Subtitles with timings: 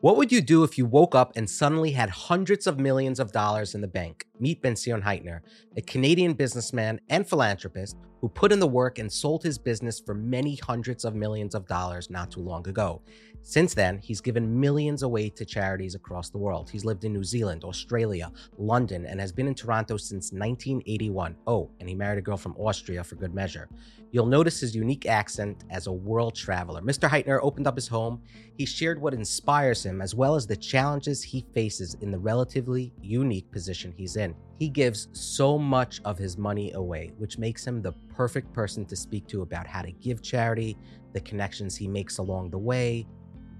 [0.00, 3.32] What would you do if you woke up and suddenly had hundreds of millions of
[3.32, 4.26] dollars in the bank?
[4.38, 5.40] Meet Bentzion Heitner,
[5.76, 10.14] a Canadian businessman and philanthropist who put in the work and sold his business for
[10.14, 13.02] many hundreds of millions of dollars not too long ago.
[13.42, 16.70] Since then, he's given millions away to charities across the world.
[16.70, 21.36] He's lived in New Zealand, Australia, London, and has been in Toronto since 1981.
[21.46, 23.68] Oh, and he married a girl from Austria for good measure.
[24.12, 26.82] You'll notice his unique accent as a world traveler.
[26.82, 27.08] Mr.
[27.08, 28.20] Heitner opened up his home.
[28.58, 32.92] He shared what inspires him, as well as the challenges he faces in the relatively
[33.00, 34.34] unique position he's in.
[34.58, 38.96] He gives so much of his money away, which makes him the perfect person to
[38.96, 40.76] speak to about how to give charity,
[41.14, 43.06] the connections he makes along the way,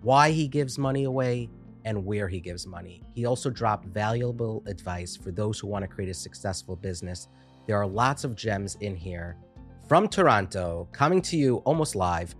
[0.03, 1.49] why he gives money away,
[1.85, 3.03] and where he gives money.
[3.15, 7.29] He also dropped valuable advice for those who want to create a successful business.
[7.67, 9.37] There are lots of gems in here.
[9.89, 12.35] From Toronto, coming to you almost live,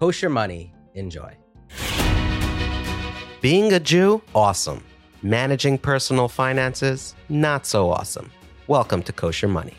[0.00, 0.74] Kosher Money.
[0.94, 1.36] Enjoy.
[3.40, 4.82] Being a Jew, awesome.
[5.22, 8.30] Managing personal finances, not so awesome.
[8.66, 9.74] Welcome to Kosher Money.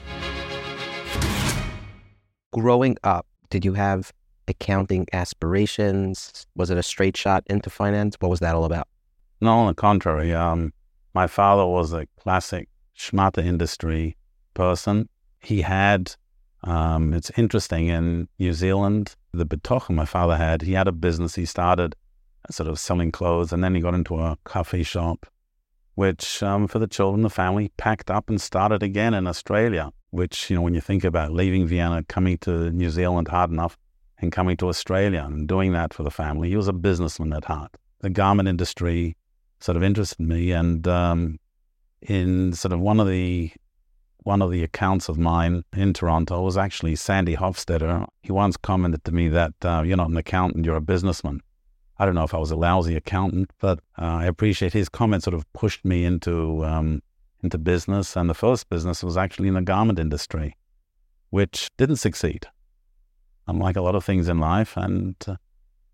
[2.53, 4.13] Growing up, did you have
[4.49, 6.45] accounting aspirations?
[6.55, 8.17] Was it a straight shot into finance?
[8.19, 8.87] What was that all about?
[9.41, 10.33] No, on the contrary.
[10.33, 10.73] Um,
[11.13, 14.17] my father was a classic schmata industry
[14.53, 15.07] person.
[15.39, 16.13] He had,
[16.63, 21.35] um, it's interesting, in New Zealand, the betochen my father had, he had a business.
[21.35, 21.95] He started
[22.51, 25.25] sort of selling clothes and then he got into a coffee shop,
[25.95, 30.49] which um, for the children, the family packed up and started again in Australia, which,
[30.49, 33.77] you know, when you think about leaving Vienna, coming to New Zealand hard enough,
[34.21, 36.49] and coming to Australia and doing that for the family.
[36.49, 37.71] He was a businessman at heart.
[37.99, 39.15] The garment industry
[39.59, 41.39] sort of interested me, and um,
[42.01, 43.51] in sort of one of the
[44.23, 48.05] one of the accounts of mine in Toronto was actually Sandy Hofstetter.
[48.21, 51.39] He once commented to me that uh, you're not an accountant, you're a businessman.
[51.97, 55.23] I don't know if I was a lousy accountant, but uh, I appreciate his comment.
[55.23, 57.01] Sort of pushed me into um,
[57.43, 60.57] into business, and the first business was actually in the garment industry,
[61.29, 62.47] which didn't succeed
[63.57, 64.77] like a lot of things in life.
[64.77, 65.37] And uh,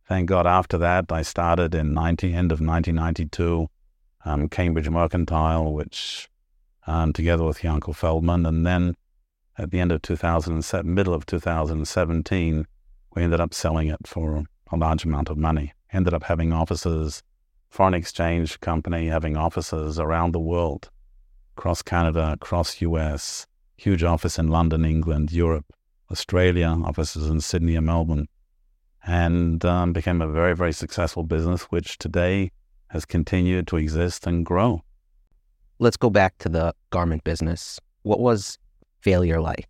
[0.07, 3.69] thank God after that, I started in 90, end of 1992,
[4.25, 6.27] um, Cambridge Mercantile, which
[6.87, 8.45] um, together with Yankel Feldman.
[8.45, 8.95] And then
[9.57, 12.65] at the end of 2007, middle of 2017,
[13.15, 15.73] we ended up selling it for a large amount of money.
[15.93, 17.23] Ended up having offices,
[17.69, 20.89] foreign exchange company having offices around the world,
[21.57, 25.65] across Canada, across US, huge office in London, England, Europe,
[26.11, 28.27] Australia, offices in Sydney and Melbourne,
[29.05, 32.51] and um, became a very, very successful business, which today
[32.87, 34.81] has continued to exist and grow.
[35.79, 37.79] Let's go back to the garment business.
[38.03, 38.57] What was
[39.01, 39.67] failure like?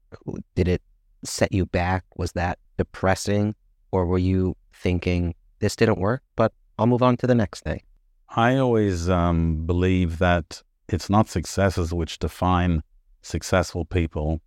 [0.56, 0.82] Did it
[1.24, 2.04] set you back?
[2.16, 3.56] Was that depressing?
[3.92, 7.82] Or were you thinking, this didn't work, but I'll move on to the next thing?
[8.30, 12.84] I always um, believe that it's not successes which define
[13.22, 14.42] successful people,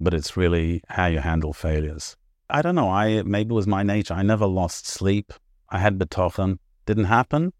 [0.00, 2.16] but it's really how you handle failures.
[2.50, 2.88] I don't know.
[2.88, 4.14] I maybe it was my nature.
[4.14, 5.32] I never lost sleep.
[5.68, 6.58] I had betochen.
[6.86, 7.52] Didn't happen.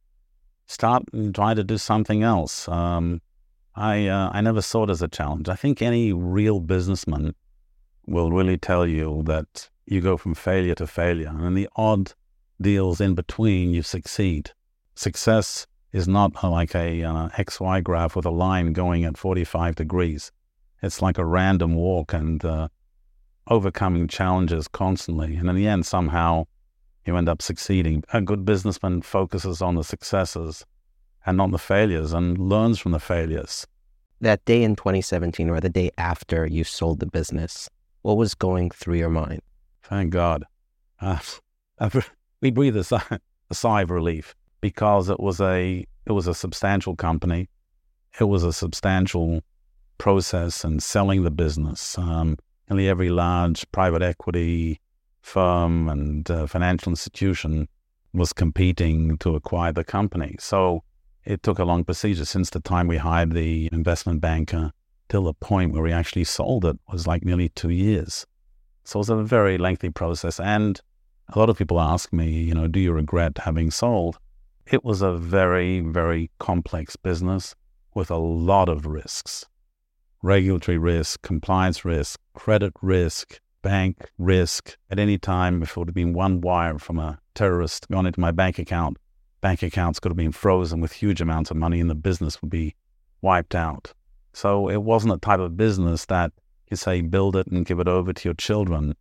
[0.66, 2.68] Start and try to do something else.
[2.68, 3.20] Um,
[3.74, 5.48] I uh, I never saw it as a challenge.
[5.48, 7.34] I think any real businessman
[8.06, 12.12] will really tell you that you go from failure to failure, and in the odd
[12.60, 14.50] deals in between, you succeed.
[14.94, 20.32] Success is not like a uh, XY graph with a line going at 45 degrees.
[20.82, 22.68] It's like a random walk and uh,
[23.48, 25.36] overcoming challenges constantly.
[25.36, 26.46] And in the end, somehow
[27.04, 28.04] you end up succeeding.
[28.12, 30.64] A good businessman focuses on the successes
[31.26, 33.66] and not the failures and learns from the failures.
[34.20, 37.68] That day in 2017 or the day after you sold the business,
[38.02, 39.40] what was going through your mind?
[39.82, 40.44] Thank God.
[41.00, 41.18] Uh,
[42.40, 43.18] we breathed a sigh,
[43.50, 47.48] a sigh of relief because it was a it was a substantial company.
[48.18, 49.42] It was a substantial
[49.98, 51.98] process and selling the business.
[51.98, 52.38] Um,
[52.68, 54.80] nearly every large private equity
[55.20, 57.68] firm and uh, financial institution
[58.12, 60.36] was competing to acquire the company.
[60.38, 60.82] So
[61.24, 64.72] it took a long procedure since the time we hired the investment banker
[65.08, 68.26] till the point where we actually sold it was like nearly two years.
[68.84, 70.40] So it was a very lengthy process.
[70.40, 70.80] And
[71.28, 74.18] a lot of people ask me, you know, do you regret having sold?
[74.66, 77.54] It was a very, very complex business
[77.94, 79.46] with a lot of risks
[80.22, 84.76] regulatory risk, compliance risk, credit risk, bank risk.
[84.90, 88.20] At any time, if it would have been one wire from a terrorist gone into
[88.20, 88.96] my bank account,
[89.40, 92.50] bank accounts could have been frozen with huge amounts of money and the business would
[92.50, 92.74] be
[93.22, 93.92] wiped out.
[94.32, 96.32] So it wasn't a type of business that
[96.70, 98.94] you say build it and give it over to your children.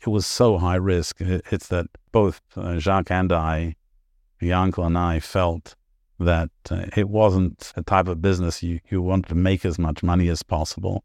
[0.00, 1.16] It was so high risk.
[1.20, 3.76] It's that both uh, Jacques and I,
[4.40, 5.76] Yankel and I, felt
[6.18, 10.02] that uh, it wasn't a type of business you, you wanted to make as much
[10.02, 11.04] money as possible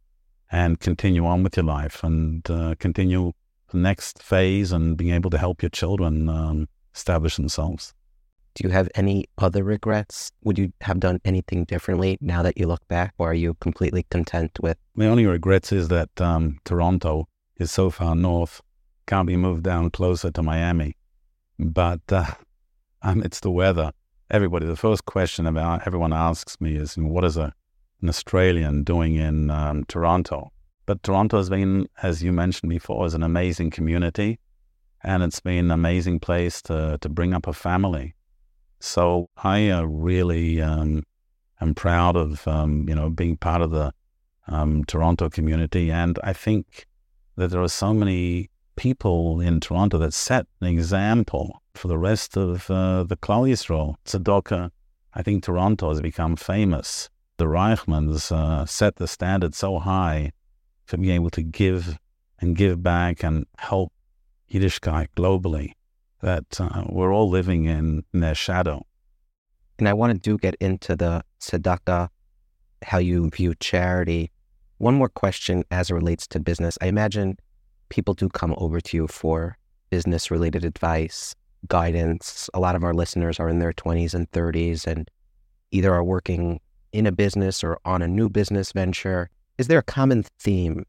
[0.52, 3.34] and continue on with your life and uh, continue
[3.72, 7.94] the next phase and being able to help your children um, establish themselves.
[8.56, 10.32] Do you have any other regrets?
[10.44, 14.04] Would you have done anything differently now that you look back, or are you completely
[14.10, 14.78] content with?
[14.96, 17.28] My only regrets is that um, Toronto
[17.58, 18.62] is so far north,
[19.06, 20.96] can't be moved down closer to Miami.
[21.60, 22.32] But uh,
[23.04, 23.92] um, it's the weather
[24.30, 27.54] everybody, the first question about everyone asks me is, what is a,
[28.02, 30.52] an Australian doing in um, Toronto?
[30.86, 34.40] But Toronto has been, as you mentioned before, is an amazing community,
[35.04, 38.16] and it's been an amazing place to to bring up a family.
[38.80, 41.04] So I uh, really um,
[41.60, 43.94] am proud of um, you know being part of the
[44.48, 46.86] um, Toronto community, and I think
[47.36, 52.38] that there are so many people in Toronto that set an example for the rest
[52.38, 53.96] of uh, the Klal Yisrael.
[54.06, 54.72] Tzedakah,
[55.14, 57.10] I think Toronto has become famous.
[57.38, 60.32] The Reichmans uh, set the standard so high
[60.86, 61.98] for being able to give
[62.40, 63.92] and give back and help
[64.52, 65.74] Yiddishkeit globally
[66.22, 68.86] that uh, we're all living in, in their shadow.
[69.78, 72.10] And I want to do get into the tzedakah,
[72.84, 74.32] how you view charity.
[74.78, 76.78] One more question as it relates to business.
[76.82, 77.38] I imagine
[77.90, 79.58] people do come over to you for
[79.90, 81.36] business related advice
[81.68, 82.50] guidance.
[82.54, 85.10] A lot of our listeners are in their 20s and 30s and
[85.72, 86.60] either are working
[86.92, 89.30] in a business or on a new business venture.
[89.58, 90.86] Is there a common theme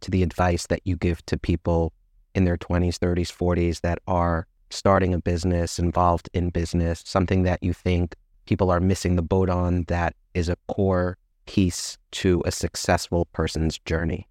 [0.00, 1.92] to the advice that you give to people
[2.34, 7.62] in their 20s, 30s, 40s that are starting a business, involved in business, something that
[7.62, 8.14] you think
[8.46, 13.78] people are missing the boat on that is a core piece to a successful person's
[13.80, 14.28] journey?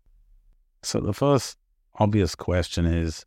[0.81, 1.57] So, the first
[1.99, 3.25] obvious question is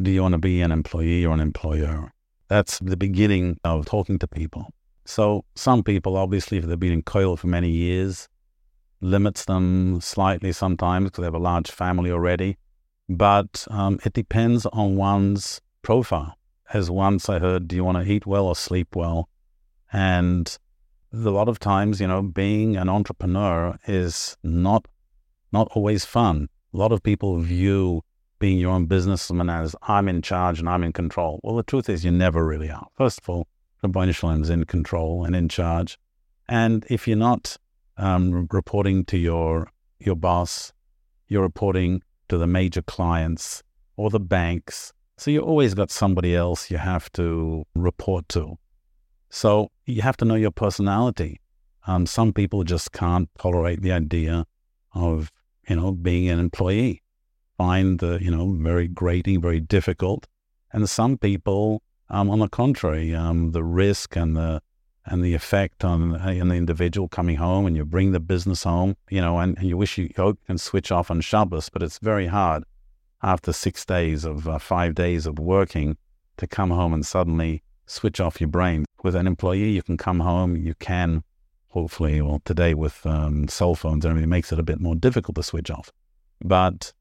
[0.00, 2.12] do you want to be an employee or an employer?
[2.48, 4.68] That's the beginning of talking to people.
[5.04, 8.28] So some people, obviously, if they've been in kollel for many years,
[9.00, 12.56] limits them slightly sometimes because they have a large family already.
[13.08, 16.36] But um, it depends on one's profile.
[16.72, 19.28] As once I heard, do you want to eat well or sleep well?
[19.92, 20.56] And
[21.12, 24.86] a lot of times, you know, being an entrepreneur is not
[25.52, 26.48] not always fun.
[26.72, 28.02] A lot of people view
[28.40, 31.38] being your own businessman as I'm in charge and I'm in control.
[31.44, 32.88] Well, the truth is you never really are.
[32.96, 33.46] First of all,
[33.84, 35.98] Ribbono Shel Olam is in control and in charge.
[36.48, 37.56] And if you're not
[37.96, 39.70] um, reporting to your
[40.00, 40.72] your boss,
[41.28, 43.62] you're reporting to the major clients
[43.96, 44.92] or the banks.
[45.18, 48.56] So you always got somebody else you have to report to.
[49.28, 51.40] So you have to know your personality.
[51.86, 54.46] Um, some people just can't tolerate the idea
[54.94, 55.30] of
[55.68, 57.02] you know being an employee
[57.60, 60.26] find the you know very grating, very difficult,
[60.72, 64.62] and some people, um, on the contrary, um, the risk and the
[65.04, 68.96] and the effect on, on the individual coming home, and you bring the business home,
[69.10, 70.08] you know, and, and you wish you,
[70.46, 72.64] can switch off on Shabbos, but it's very hard
[73.22, 75.98] after six days of uh, five days of working
[76.38, 78.84] to come home and suddenly switch off your brain.
[79.02, 81.24] With an employee, you can come home, you can
[81.68, 85.42] hopefully, well, today with um, cell phones everything, makes it a bit more difficult to
[85.42, 85.90] switch off.
[86.42, 86.92] But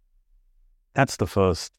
[1.00, 1.72] that's the first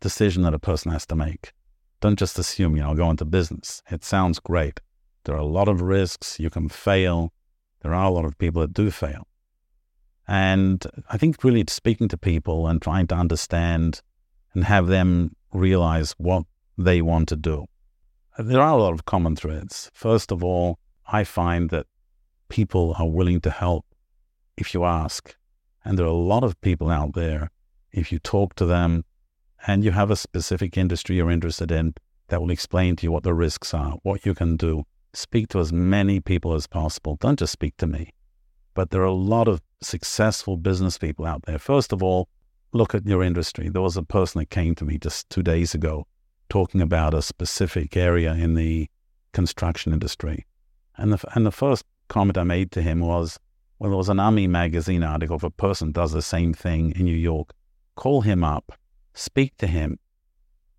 [0.00, 1.52] decision that a person has to make.
[2.00, 3.82] Don't just assume, you know, I'll go into business.
[3.88, 4.80] It sounds great.
[5.24, 6.40] There are a lot of risks.
[6.40, 7.32] You can fail.
[7.82, 9.28] There are a lot of people that do fail.
[10.26, 14.02] And I think really speaking to people and trying to understand
[14.54, 16.42] and have them realize what
[16.76, 17.66] they want to do.
[18.40, 19.88] There are a lot of common threads.
[19.94, 21.86] First of all, I find that
[22.48, 23.84] people are willing to help
[24.56, 25.36] if you ask.
[25.84, 27.50] And there are a lot of people out there
[27.92, 29.04] if you talk to them
[29.66, 31.94] and you have a specific industry you're interested in,
[32.28, 34.84] that will explain to you what the risks are, what you can do.
[35.14, 37.16] Speak to as many people as possible.
[37.20, 38.12] Don't just speak to me.
[38.74, 41.58] But there are a lot of successful business people out there.
[41.58, 42.28] First of all,
[42.72, 43.68] look at your industry.
[43.68, 46.06] There was a person that came to me just two days ago
[46.48, 48.88] talking about a specific area in the
[49.32, 50.46] construction industry.
[50.96, 53.38] And the, and the first comment I made to him was,
[53.78, 57.04] well, there was an Ami magazine article of a person does the same thing in
[57.04, 57.52] New York
[57.98, 58.78] call him up,
[59.12, 59.98] speak to him,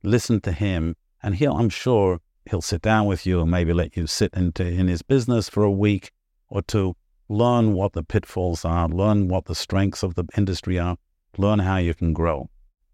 [0.03, 3.97] listen to him, and he'll, I'm sure, he'll sit down with you and maybe let
[3.97, 6.11] you sit into in his business for a week
[6.47, 6.95] or two,
[7.27, 10.95] learn what the pitfalls are, learn what the strengths of the industry are,
[11.38, 12.49] learn how you can grow.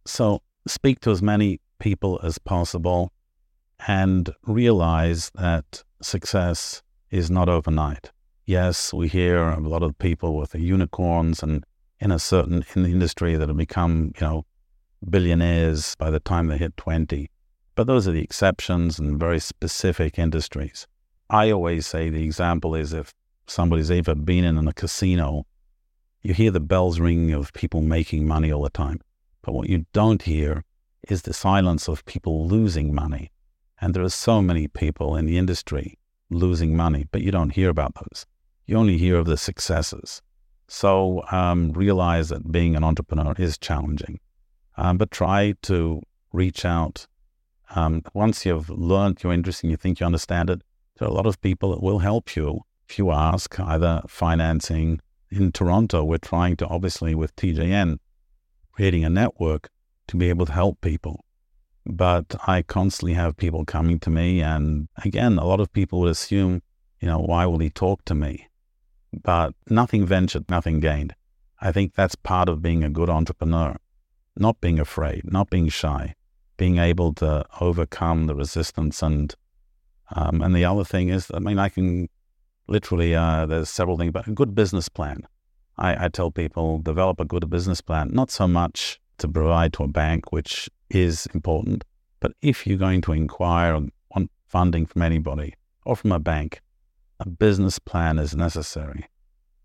[0.08, 3.13] So speak to as many people as possible
[3.88, 8.12] and realize that success is not overnight.
[8.48, 11.63] Yes, we hear a lot of people with the unicorns and
[12.00, 14.46] in a certain in the industry that have become, you know,
[15.10, 17.30] billionaires by the time they hit 20.
[17.75, 20.88] But those are the exceptions and very specific industries.
[21.30, 23.14] I always say the example is if
[23.48, 25.46] somebody's ever been in a casino,
[26.22, 29.02] you hear the bells ringing of people making money all the time.
[29.42, 30.64] But what you don't hear
[31.08, 33.32] is the silence of people losing money.
[33.80, 36.00] And there are so many people in the industry
[36.30, 38.25] losing money, but you don't hear about those.
[38.66, 40.22] You only hear of the successes.
[40.68, 44.20] So um, realize that being an entrepreneur is challenging,
[44.78, 46.02] um, but try to
[46.34, 47.08] reach out.
[47.76, 50.62] Um, once you've learned your interest and you think you understand it,
[50.98, 55.00] there are a lot of people that will help you if you ask, either financing.
[55.32, 57.98] In Toronto, we're trying to obviously with TJN,
[58.72, 59.70] creating a network
[60.08, 61.26] to be able to help people.
[61.86, 64.42] But I constantly have people coming to me.
[64.42, 66.62] And again, a lot of people would assume,
[67.00, 68.48] you know, why will he talk to me?
[69.24, 71.16] But nothing ventured, nothing gained.
[71.62, 73.78] I think that's part of being a good entrepreneur,
[74.36, 76.16] not being afraid, not being shy,
[76.58, 79.02] being able to overcome the resistance.
[79.02, 79.34] And
[80.16, 82.10] um, and the other thing is, I mean, I can
[82.68, 85.28] literally, uh, there's several things, but a good business plan.
[85.78, 89.84] I, I tell people develop a good business plan, not so much to provide to
[89.84, 91.84] a bank, which is important.
[92.20, 93.92] But if you're going to inquire on
[94.48, 95.54] funding from anybody
[95.86, 96.62] or from a bank,
[97.20, 99.06] a business plan is necessary.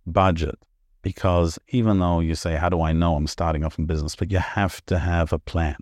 [0.06, 0.58] Budget,
[1.02, 4.16] because even though you say, How do I know I'm starting off in business?
[4.16, 5.76] But you have to have a plan.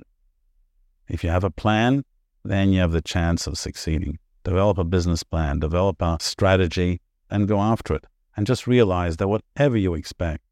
[1.09, 2.05] If you have a plan,
[2.45, 4.19] then you have the chance of succeeding.
[4.45, 8.05] Develop a business plan, develop a strategy, and go after it.
[8.37, 10.45] And just realize that whatever you expect,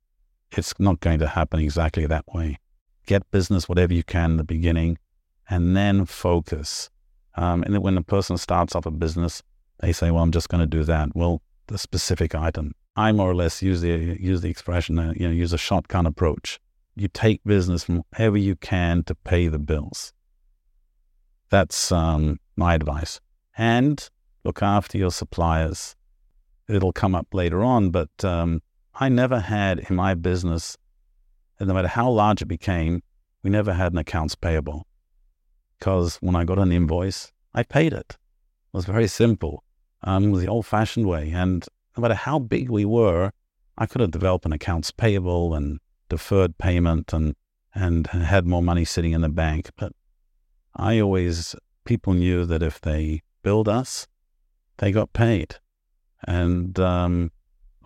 [0.50, 2.58] it's not going to happen exactly that way
[3.06, 4.98] get business, whatever you can in the beginning,
[5.48, 6.90] and then focus.
[7.36, 9.42] Um, and when a person starts off a business,
[9.80, 12.74] they say, "Well, I'm just going to do that." Well, the specific item.
[12.96, 16.06] I more or less use the use the expression, uh, you know, use a shotgun
[16.06, 16.58] approach.
[16.94, 20.12] You take business from wherever you can to pay the bills.
[21.50, 23.20] That's um, my advice.
[23.58, 24.08] And
[24.44, 25.94] look after your suppliers.
[26.68, 28.62] It'll come up later on, but um,
[28.94, 30.76] I never had in my business
[31.58, 33.02] and no matter how large it became,
[33.42, 34.86] we never had an accounts payable.
[35.78, 38.10] Because when I got an invoice, I paid it.
[38.10, 39.64] It was very simple.
[40.02, 41.30] Um, the old fashioned way.
[41.30, 43.32] And no matter how big we were,
[43.78, 47.34] I could have developed an accounts payable and deferred payment and,
[47.74, 49.70] and had more money sitting in the bank.
[49.76, 49.92] But
[50.74, 54.06] I always, people knew that if they billed us,
[54.78, 55.56] they got paid.
[56.26, 57.32] And um,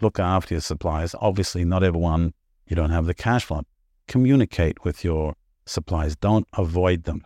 [0.00, 1.14] look after your suppliers.
[1.20, 2.34] Obviously, not everyone
[2.66, 3.62] you don't have the cash flow.
[4.06, 5.34] Communicate with your
[5.66, 6.16] suppliers.
[6.16, 7.24] Don't avoid them.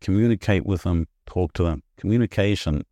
[0.00, 1.06] Communicate with them.
[1.26, 1.82] Talk to them.
[1.96, 2.84] Communication.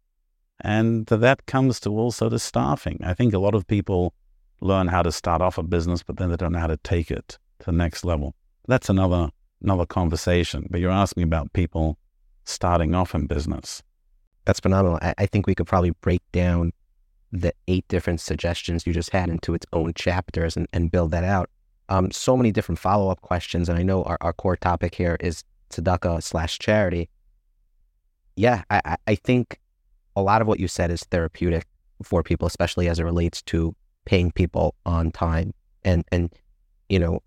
[0.60, 3.00] And that comes to also the staffing.
[3.04, 4.14] I think a lot of people
[4.60, 7.10] learn how to start off a business, but then they don't know how to take
[7.10, 8.34] it to the next level.
[8.66, 9.30] That's another
[9.62, 10.66] another conversation.
[10.70, 11.98] But you're asking about people
[12.44, 13.82] starting off in business.
[14.44, 14.98] That's phenomenal.
[15.02, 16.72] I, I think we could probably break down
[17.30, 21.24] the eight different suggestions you just had into its own chapters and, and build that
[21.24, 21.50] out
[21.88, 23.68] um, so many different follow up questions.
[23.68, 27.08] And I know our, our core topic here is tzedakah slash charity.
[28.36, 29.58] Yeah, I, I think
[30.18, 31.66] a lot of what you said is therapeutic
[32.02, 35.52] for people, especially as it relates to paying people on time.
[35.84, 36.32] And, and
[36.88, 37.20] you know,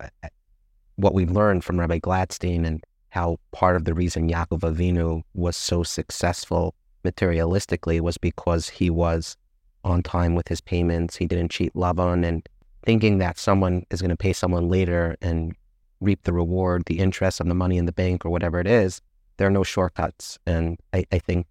[0.96, 5.56] what we've learned from Rabbi Gladstein and how part of the reason Yaakov Avinu was
[5.56, 9.36] so successful materialistically was because he was
[9.84, 11.16] on time with his payments.
[11.16, 12.46] He didn't cheat Lavan and
[12.84, 15.54] thinking that someone is going to pay someone later and
[16.00, 19.00] reap the reward, the interest of the money in the bank or whatever it is,
[19.36, 20.38] there are no shortcuts.
[20.46, 21.46] And I, I think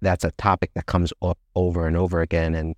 [0.00, 2.54] that's a topic that comes up over and over again.
[2.54, 2.74] And,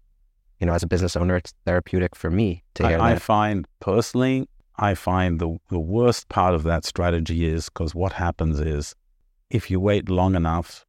[0.61, 3.17] you know, as a business owner, it's therapeutic for me to hear I, that.
[3.17, 8.13] I find personally, I find the, the worst part of that strategy is because what
[8.13, 8.95] happens is
[9.51, 10.85] if you wait long enough,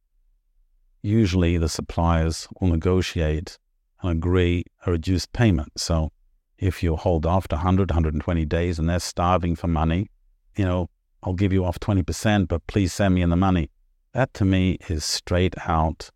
[1.02, 3.58] usually the suppliers will negotiate
[4.02, 5.72] and agree a reduced payment.
[5.76, 6.10] So
[6.58, 10.10] if you hold off to 100, 120 days and they're starving for money,
[10.56, 10.88] you know,
[11.22, 13.70] I'll give you off 20%, but please send me in the money.
[14.12, 16.10] That to me is straight out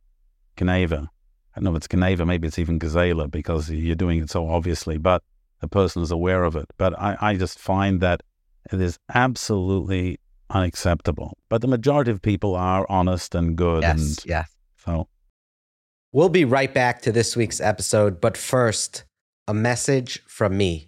[0.56, 1.08] geneivah.
[1.56, 4.48] I don't know if it's geneivah, maybe it's even gezeilah because you're doing it so
[4.48, 5.22] obviously, but
[5.60, 6.66] the person is aware of it.
[6.76, 8.22] But I, I just find that
[8.72, 10.18] it is absolutely
[10.50, 11.38] unacceptable.
[11.48, 13.82] But the majority of people are honest and good.
[13.82, 14.50] Yes, and yes.
[14.84, 15.08] So
[16.14, 19.02] We'll be right back to this week's episode, but first,
[19.48, 20.86] a message from me.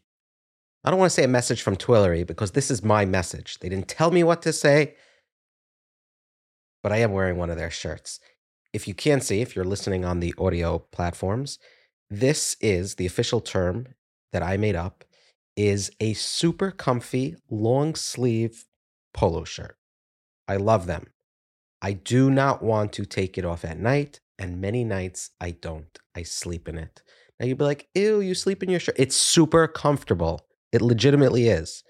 [0.85, 3.59] I don't want to say a message from Twillory because this is my message.
[3.59, 4.95] They didn't tell me what to say,
[6.81, 8.21] but I am wearing one of their shirts.
[8.77, 11.59] If you can't see, if you're listening on the audio platforms,
[12.11, 13.87] this is the official term
[14.35, 15.03] that I made up
[15.57, 18.67] is a super comfy long sleeve
[19.15, 19.79] polo shirt.
[20.47, 21.07] I love them.
[21.81, 25.99] I do not want to take it off at night, and many nights I don't.
[26.15, 27.01] I sleep in it.
[27.41, 28.97] Now you'd be like, ew, you sleep in your shirt.
[28.99, 30.47] It's super comfortable.
[30.71, 31.83] It legitimately is.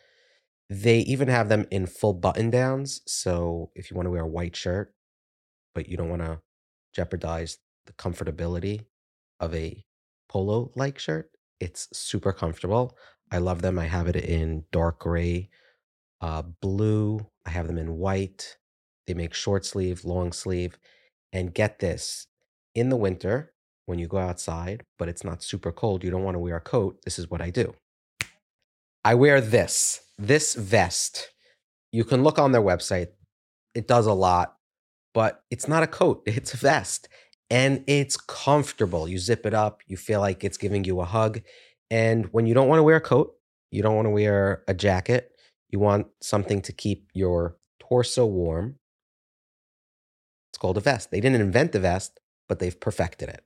[0.70, 3.00] They even have them in full button downs.
[3.08, 4.94] So if you want to wear a white shirt,
[5.74, 6.38] but you don't want to
[6.96, 8.86] jeopardize the comfortability
[9.38, 9.84] of a
[10.28, 12.96] polo like shirt, it's super comfortable.
[13.30, 13.78] I love them.
[13.78, 15.50] I have it in dark gray,
[16.20, 17.26] uh, blue.
[17.44, 18.56] I have them in white.
[19.06, 20.78] They make short sleeve, long sleeve.
[21.32, 22.26] And get this
[22.74, 23.52] in the winter,
[23.86, 26.60] when you go outside, but it's not super cold, you don't want to wear a
[26.60, 26.98] coat.
[27.04, 27.74] This is what I do
[29.04, 31.30] I wear this, this vest.
[31.92, 33.08] You can look on their website,
[33.74, 34.55] it does a lot,
[35.16, 37.08] but it's not a coat, it's a vest.
[37.48, 39.08] And it's comfortable.
[39.08, 41.40] You zip it up, you feel like it's giving you a hug.
[41.90, 43.34] And when you don't want to wear a coat,
[43.70, 45.30] you don't want to wear a jacket,
[45.70, 48.76] you want something to keep your torso warm.
[50.50, 51.10] It's called a vest.
[51.10, 53.44] They didn't invent the vest, but they've perfected it.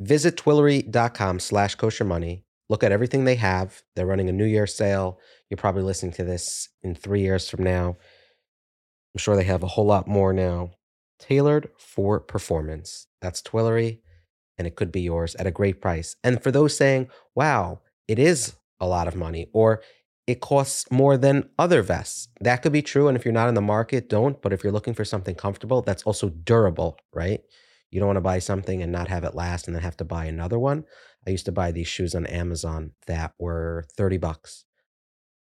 [0.00, 2.44] Visit twillory.com slash kosher money.
[2.68, 3.82] Look at everything they have.
[3.94, 5.20] They're running a New Year sale.
[5.48, 7.98] You're probably listening to this in three years from now.
[9.14, 10.70] I'm sure they have a whole lot more now.
[11.18, 13.06] Tailored for performance.
[13.20, 13.98] That's Twillory,
[14.56, 16.16] and it could be yours at a great price.
[16.24, 19.82] And for those saying, wow, it is a lot of money, or
[20.26, 22.28] it costs more than other vests.
[22.40, 23.08] That could be true.
[23.08, 24.40] And if you're not in the market, don't.
[24.40, 27.40] But if you're looking for something comfortable, that's also durable, right?
[27.90, 30.04] You don't want to buy something and not have it last and then have to
[30.04, 30.84] buy another one.
[31.26, 34.64] I used to buy these shoes on Amazon that were 30 bucks.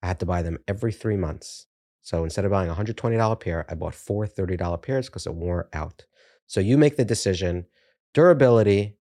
[0.02, 1.67] I had to buy them every three months.
[2.08, 5.68] So instead of buying a $120 pair, I bought four $30 pairs because it wore
[5.74, 6.06] out.
[6.46, 7.66] So you make the decision
[8.14, 8.96] durability,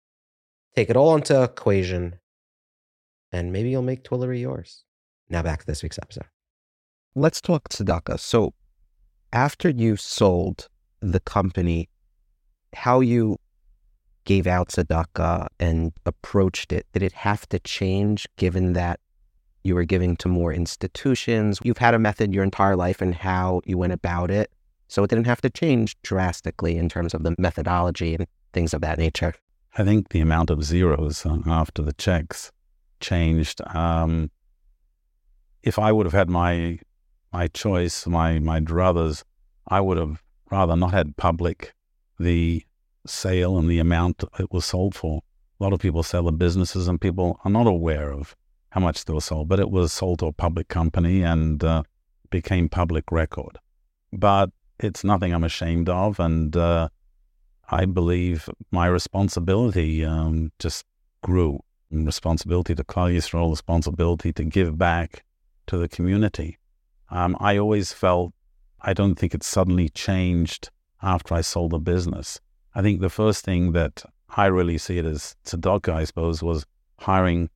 [0.74, 2.16] take it all into equation,
[3.30, 4.82] and maybe you'll make Twillory yours.
[5.28, 6.26] Now back to this week's episode.
[7.14, 8.18] Let's talk tzedakah.
[8.18, 8.54] So
[9.32, 10.68] after you sold
[11.00, 11.88] the company,
[12.74, 13.36] how you
[14.24, 18.98] gave out tzedakah and approached it, did it have to change given that
[19.66, 21.58] you were giving to more institutions?
[21.62, 24.50] You've had a method your entire life and how you went about it.
[24.88, 28.80] So it didn't have to change drastically in terms of the methodology and things of
[28.82, 29.34] that nature.
[29.76, 32.52] I think the amount of zeros after the checks
[33.00, 33.60] changed.
[33.74, 34.30] Um,
[35.62, 36.78] if I would have had my
[37.32, 39.24] my choice, my my druthers,
[39.68, 41.74] I would have rather not had public
[42.18, 42.64] the
[43.06, 45.22] sale and the amount it was sold for.
[45.60, 48.36] A lot of people sell the businesses, and people are not aware of
[48.70, 49.48] how much they were sold.
[49.48, 51.82] But it was sold to a public company and uh,
[52.30, 53.58] became public record.
[54.12, 56.88] But it's nothing I'm ashamed of, and uh,
[57.70, 60.84] I believe my responsibility um, just
[61.22, 61.60] grew.
[61.90, 65.24] Responsibility to Klal Yisrael, responsibility to give back
[65.66, 66.58] to the community.
[67.10, 68.32] Um, I always felt,
[68.80, 70.70] I don't think it suddenly changed
[71.02, 72.40] after I sold the business.
[72.74, 74.02] I think the first thing that
[74.36, 76.66] I really see it as tzedakah, I suppose, was
[76.98, 77.48] hiring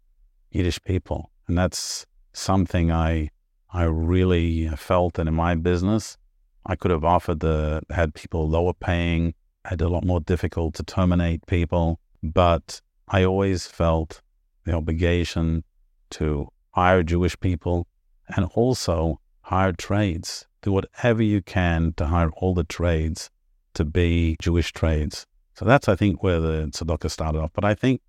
[0.51, 1.31] Yiddish people.
[1.47, 3.31] And that's something I
[3.73, 6.19] I really felt that in my business,
[6.67, 9.35] I could have offered the had people lower paying,
[9.65, 14.23] had a lot more difficult to terminate people, but I always felt
[14.65, 15.65] the obligation
[16.11, 17.87] to hire Jewish people
[18.29, 20.47] and also hire trades.
[20.63, 23.31] Do whatever you can to hire all the trades
[23.75, 25.27] to be Jewish trades.
[25.55, 27.53] So that's, I think, where the tzedakah started off.
[27.53, 28.01] But I think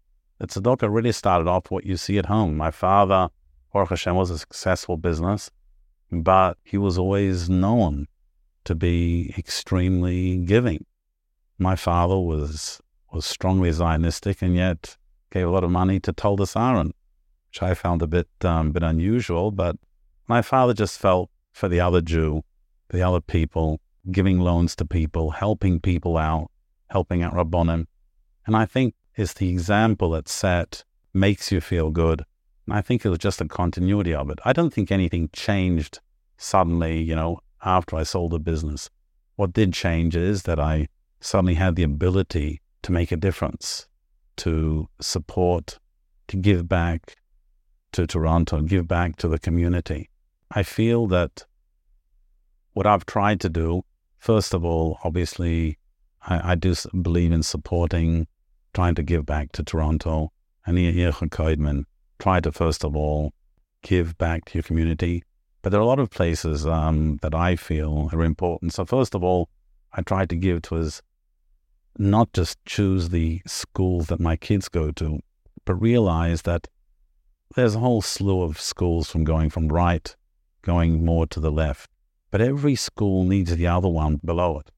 [0.42, 2.58] the tzedakah really started off what you see at home.
[2.58, 3.30] My father,
[3.72, 5.52] Baruch Hashem, was a successful business,
[6.12, 8.08] but he was always known
[8.64, 10.84] to be extremely giving.
[11.60, 12.82] My father was
[13.14, 14.98] was strongly Zionistic and yet
[15.30, 16.94] gave a lot of money to Toldus Aaron,
[17.50, 19.52] which I found a bit um, bit unusual.
[19.52, 19.76] But
[20.28, 22.42] my father just felt for the other Jew,
[22.90, 23.80] the other people,
[24.12, 26.50] giving loans to people, helping people out,
[26.88, 27.86] helping out Rabbonim.
[28.48, 32.24] And I think it's the example that set makes you feel good.
[32.67, 34.39] And I think it was just a continuity of it.
[34.45, 36.00] I don't think anything changed
[36.38, 38.89] suddenly, you know, after I sold the business.
[39.36, 40.88] What did change is that I
[41.19, 43.88] suddenly had the ability to make a difference,
[44.38, 45.80] to support,
[46.28, 47.15] to give back
[47.91, 50.10] to Toronto, give back to the community.
[50.50, 51.45] I feel that
[52.74, 53.84] what I've tried to do,
[54.17, 55.78] first of all, obviously,
[56.26, 58.28] I, I do believe in supporting,
[58.74, 60.32] trying to give back to Toronto.
[60.66, 61.86] And Yircha Koidman,
[62.20, 63.34] try to, first of all,
[63.82, 65.24] give back to your community.
[65.62, 68.74] But there are a lot of places um, that I feel are important.
[68.74, 69.50] So, first of all,
[69.94, 71.02] I try to give to us
[71.98, 75.20] not just choose the schools that my kids go to,
[75.66, 76.68] but realize that
[77.56, 80.16] there's a whole slew of schools from going from right
[80.62, 81.90] going more to the left.
[82.30, 84.72] But every school needs the other one below it.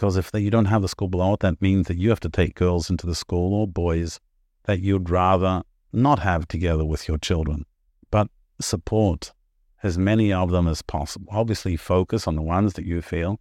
[0.00, 2.30] Because if you don't have the school below it, that means that you have to
[2.30, 4.18] take girls into the school or boys
[4.64, 7.66] that you'd rather not have together with your children.
[8.10, 8.28] But
[8.62, 9.34] support
[9.82, 11.28] as many of them as possible.
[11.30, 13.40] Obviously, focus on the ones that you feel,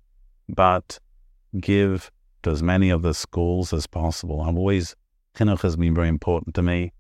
[0.50, 1.00] but
[1.62, 2.12] give
[2.44, 4.42] to as many of the schools as possible.
[4.42, 4.98] I'm always,
[5.38, 6.92] Chinuch has been very important to me.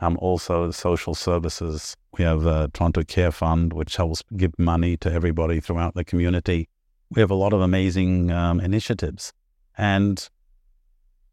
[0.00, 1.96] Um, also, social services.
[2.18, 6.68] We have a Toronto Care Fund, which helps give money to everybody throughout the community.
[7.10, 9.32] We have a lot of amazing um, initiatives.
[9.78, 10.28] And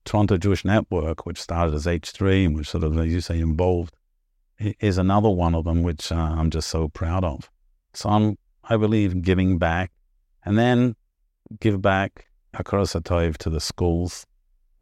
[0.06, 3.96] Toronto Jewish Network, which started as H3 and which sort of, as you say, involved,
[4.60, 7.50] is another one of them, which uh, I'm just so proud of.
[7.94, 9.92] So I'm, I believe, giving back
[10.46, 10.96] and then
[11.60, 14.26] give back Hakaras Hatov to the schools,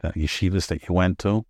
[0.02, 1.46] the yeshivas that you went to.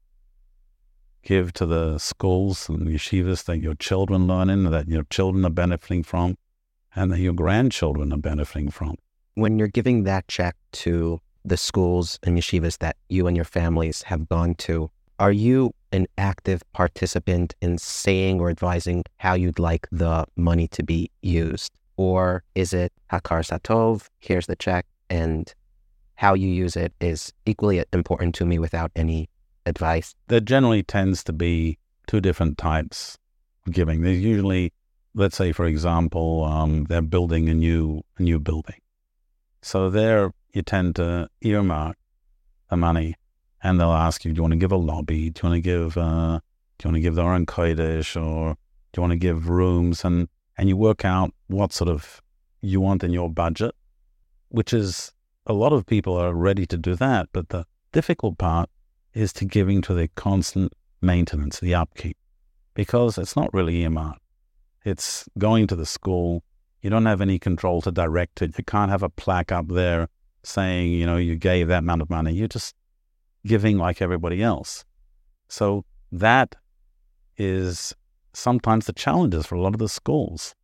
[1.23, 5.51] Give to the schools and yeshivas that your children learn in, that your children are
[5.51, 6.37] benefiting from,
[6.95, 8.95] and that your grandchildren are benefiting from.
[9.35, 14.03] When you're giving that check to the schools and yeshivas that you and your families
[14.03, 19.87] have gone to, are you an active participant in saying or advising how you'd like
[19.89, 21.71] the money to be used?
[21.95, 25.53] Or is it Hakaras Hatov, here's the check, and
[26.15, 29.29] how you use it is equally important to me without any
[29.65, 30.13] advice?
[30.27, 33.17] There generally tends to be two different types
[33.65, 34.01] of giving.
[34.01, 34.73] There's usually,
[35.15, 38.75] let's say, for example, um, they're building a new a new building.
[39.61, 41.97] So there you tend to earmark
[42.69, 43.15] the money
[43.63, 45.29] and they'll ask you, do you want to give a lobby?
[45.29, 46.39] Do you want to give, uh,
[46.77, 48.55] do you want to give the Aron Kodesh or
[48.91, 50.03] do you want to give rooms?
[50.03, 52.21] And, and you work out what sort of
[52.61, 53.75] you want in your budget,
[54.49, 55.11] which is
[55.45, 57.29] a lot of people are ready to do that.
[57.31, 58.69] But the difficult part
[59.13, 62.17] is to giving to the constant maintenance, the upkeep,
[62.73, 64.21] because it's not really earmarked.
[64.83, 66.43] It's going to the school.
[66.81, 68.57] You don't have any control to direct it.
[68.57, 70.07] You can't have a plaque up there
[70.43, 72.33] saying, you know, you gave that amount of money.
[72.33, 72.75] You're just
[73.45, 74.83] giving like everybody else.
[75.47, 76.55] So that
[77.37, 77.93] is
[78.33, 80.55] sometimes the challenges for a lot of the schools.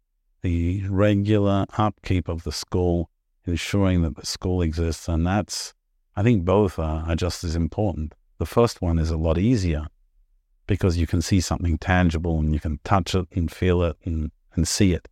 [0.42, 3.10] The regular upkeep of the school,
[3.46, 5.08] ensuring that the school exists.
[5.08, 5.74] And that's,
[6.16, 8.14] I think both are, are just as important.
[8.38, 9.88] The first one is a lot easier
[10.68, 14.32] because you can see something tangible and you can touch it and feel it and,
[14.54, 15.08] and see it.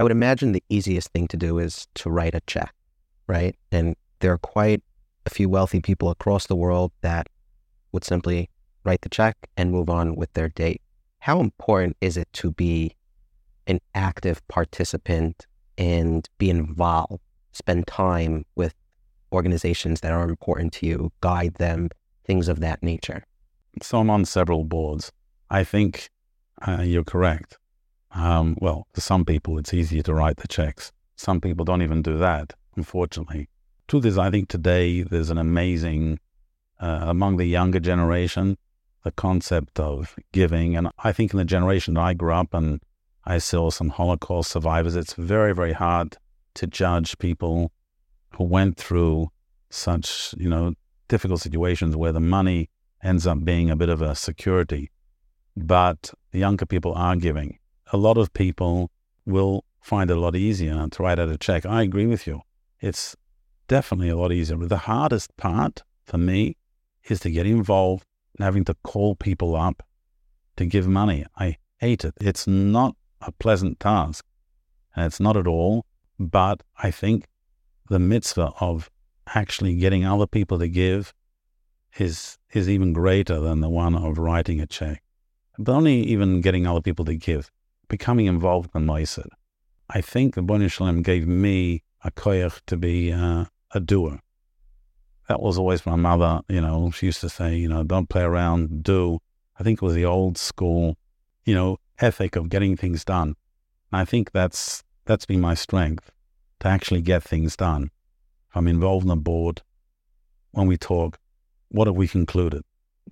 [0.00, 2.74] I would imagine the easiest thing to do is to write a check,
[3.26, 3.54] right?
[3.70, 4.82] And there are quite
[5.26, 7.28] a few wealthy people across the world that
[7.92, 8.48] would simply
[8.82, 10.80] write the check and move on with their date.
[11.18, 12.96] How important is it to be
[13.66, 17.20] an active participant and be involved,
[17.52, 18.72] spend time with
[19.34, 21.90] organizations that are important to you, guide them,
[22.24, 23.22] things of that nature?
[23.82, 25.12] So I'm on several boards.
[25.50, 26.08] I think
[26.66, 27.58] uh, you're correct.
[28.12, 30.92] Um, well, for some people, it's easier to write the checks.
[31.16, 33.48] Some people don't even do that, unfortunately
[33.90, 36.20] truth is, I think today there's an amazing,
[36.78, 38.56] uh, among the younger generation,
[39.02, 40.76] the concept of giving.
[40.76, 42.80] And I think in the generation I grew up and
[43.24, 46.16] I saw some Holocaust survivors, it's very, very hard
[46.54, 47.72] to judge people
[48.36, 49.30] who went through
[49.70, 50.74] such, you know,
[51.08, 52.70] difficult situations where the money
[53.02, 54.88] ends up being a bit of a security.
[55.56, 57.58] But the younger people are giving.
[57.92, 58.90] A lot of people
[59.26, 61.66] will find it a lot easier to write out a check.
[61.66, 62.42] I agree with you.
[62.80, 63.16] It's
[63.68, 64.56] definitely a lot easier.
[64.56, 66.56] But the hardest part for me
[67.04, 68.04] is to get involved
[68.36, 69.82] and having to call people up
[70.56, 71.24] to give money.
[71.36, 72.14] I hate it.
[72.20, 74.24] It's not a pleasant task.
[74.94, 75.86] And it's not at all.
[76.18, 77.26] But I think
[77.88, 78.90] the mitzvah of
[79.34, 81.14] actually getting other people to give
[81.98, 85.02] is is even greater than the one of writing a check.
[85.58, 87.50] But only even getting other people to give,
[87.90, 89.28] becoming involved in Moisad.
[89.90, 94.20] I think the Bnei Shalom gave me a koyach to be uh, a doer.
[95.28, 98.22] That was always my mother, you know, she used to say, you know, don't play
[98.22, 99.18] around, do.
[99.58, 100.96] I think it was the old school,
[101.44, 103.34] you know, ethic of getting things done.
[103.92, 106.10] And I think that's that's been my strength
[106.60, 107.90] to actually get things done.
[108.48, 109.62] If I'm involved in a board.
[110.52, 111.18] When we talk,
[111.68, 112.62] what have we concluded?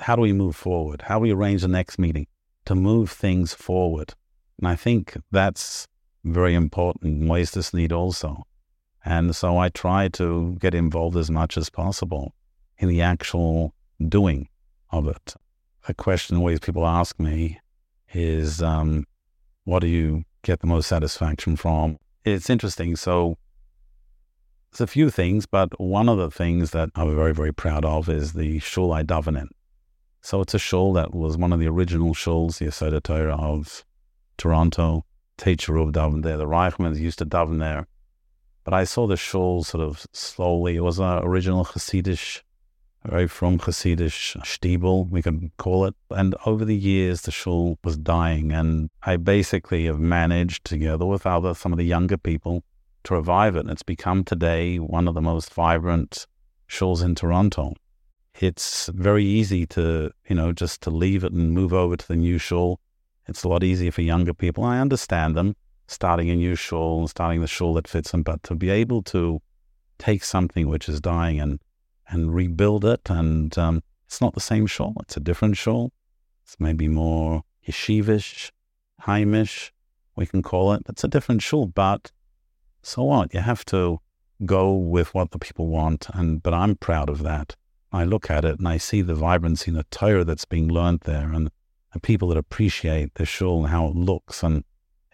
[0.01, 1.03] How do we move forward?
[1.03, 2.27] How do we arrange the next meeting
[2.65, 4.15] to move things forward?
[4.59, 5.87] And I think that's
[6.25, 8.45] very important ways this need also.
[9.05, 12.35] And so I try to get involved as much as possible
[12.79, 13.75] in the actual
[14.09, 14.49] doing
[14.91, 15.35] of it.
[15.89, 17.61] A question always people ask me
[18.13, 19.07] is, um,
[19.65, 21.97] what do you get the most satisfaction from?
[22.25, 22.97] It's interesting.
[22.97, 23.39] So
[24.71, 28.09] there's a few things, but one of the things that I'm very, very proud of
[28.09, 29.49] is the shul I daven in.
[30.21, 33.85] So it's a shul that was one of the original shuls, the Yesod Torah of
[34.39, 35.05] Toronto.
[35.37, 36.37] Teacher of daven there.
[36.37, 37.87] The Reichmans used to daven there
[38.65, 40.77] But I saw the shul sort of slowly.
[40.77, 42.43] It was an original Hasidish,
[43.05, 45.95] very from Hasidish stiebel, we can call it.
[46.11, 48.51] And over the years, the shul was dying.
[48.53, 52.65] And I basically have managed, together with other some of the younger people,
[53.05, 53.61] to revive it.
[53.61, 56.27] And it's become today one of the most vibrant
[56.69, 57.75] shuls in Toronto.
[58.41, 62.17] It's very easy to, you know, just to leave it and move over to the
[62.17, 62.81] new shul.
[63.29, 64.65] It's a lot easier for younger people.
[64.65, 65.55] I understand them
[65.87, 69.03] starting a new shul and starting the shul that fits them, but to be able
[69.03, 69.41] to
[69.99, 71.61] take something which is dying and
[72.11, 74.95] and rebuild it, and um, it's not the same shul.
[75.01, 75.93] It's a different shul.
[76.43, 78.51] It's maybe more yeshivish,
[79.03, 79.71] haimish,
[80.17, 80.83] we can call it.
[80.89, 82.11] It's a different shul, but
[82.83, 83.35] so what?
[83.35, 84.01] You have to
[84.47, 87.57] go with what the people want, and but I'm proud of that.
[87.93, 91.01] I look at it and I see the vibrancy and the Torah that's being learned
[91.01, 91.51] there, and
[91.93, 94.65] the people that appreciate the shul and how it looks, and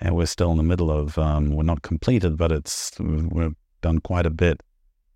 [0.01, 4.01] and we're still in the middle of um, we're not completed, but it's we've done
[4.01, 4.63] quite a bit,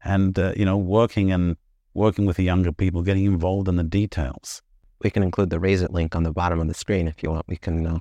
[0.05, 1.57] and uh, you know working and
[1.95, 4.63] working with the younger people, getting involved in the details.
[5.03, 7.31] We can include the raise it link on the bottom of the screen if you
[7.31, 7.47] want.
[7.49, 7.99] We can uh,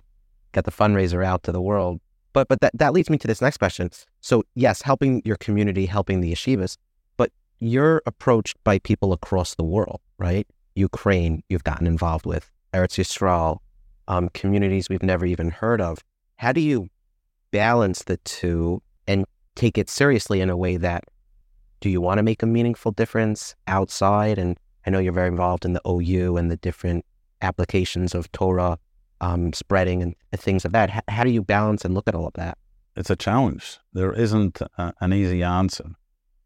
[0.51, 1.99] get the fundraiser out to the world.
[2.33, 3.89] But but that, that leads me to this next question.
[4.21, 6.77] So yes, helping your community, helping the yeshivas,
[7.17, 10.47] but you're approached by people across the world, right?
[10.75, 13.59] Ukraine, you've gotten involved with Eretz Yisrael,
[14.07, 16.03] um, communities we've never even heard of.
[16.37, 16.89] How do you
[17.51, 19.25] balance the two and
[19.55, 21.03] take it seriously in a way that
[21.79, 24.37] do you want to make a meaningful difference outside?
[24.37, 27.05] And I know you're very involved in the OU and the different
[27.41, 28.79] applications of Torah
[29.21, 31.03] um, spreading and things of that.
[31.07, 32.57] How do you balance and look at all of that?
[32.95, 33.79] It's a challenge.
[33.93, 35.91] There isn't a, an easy answer.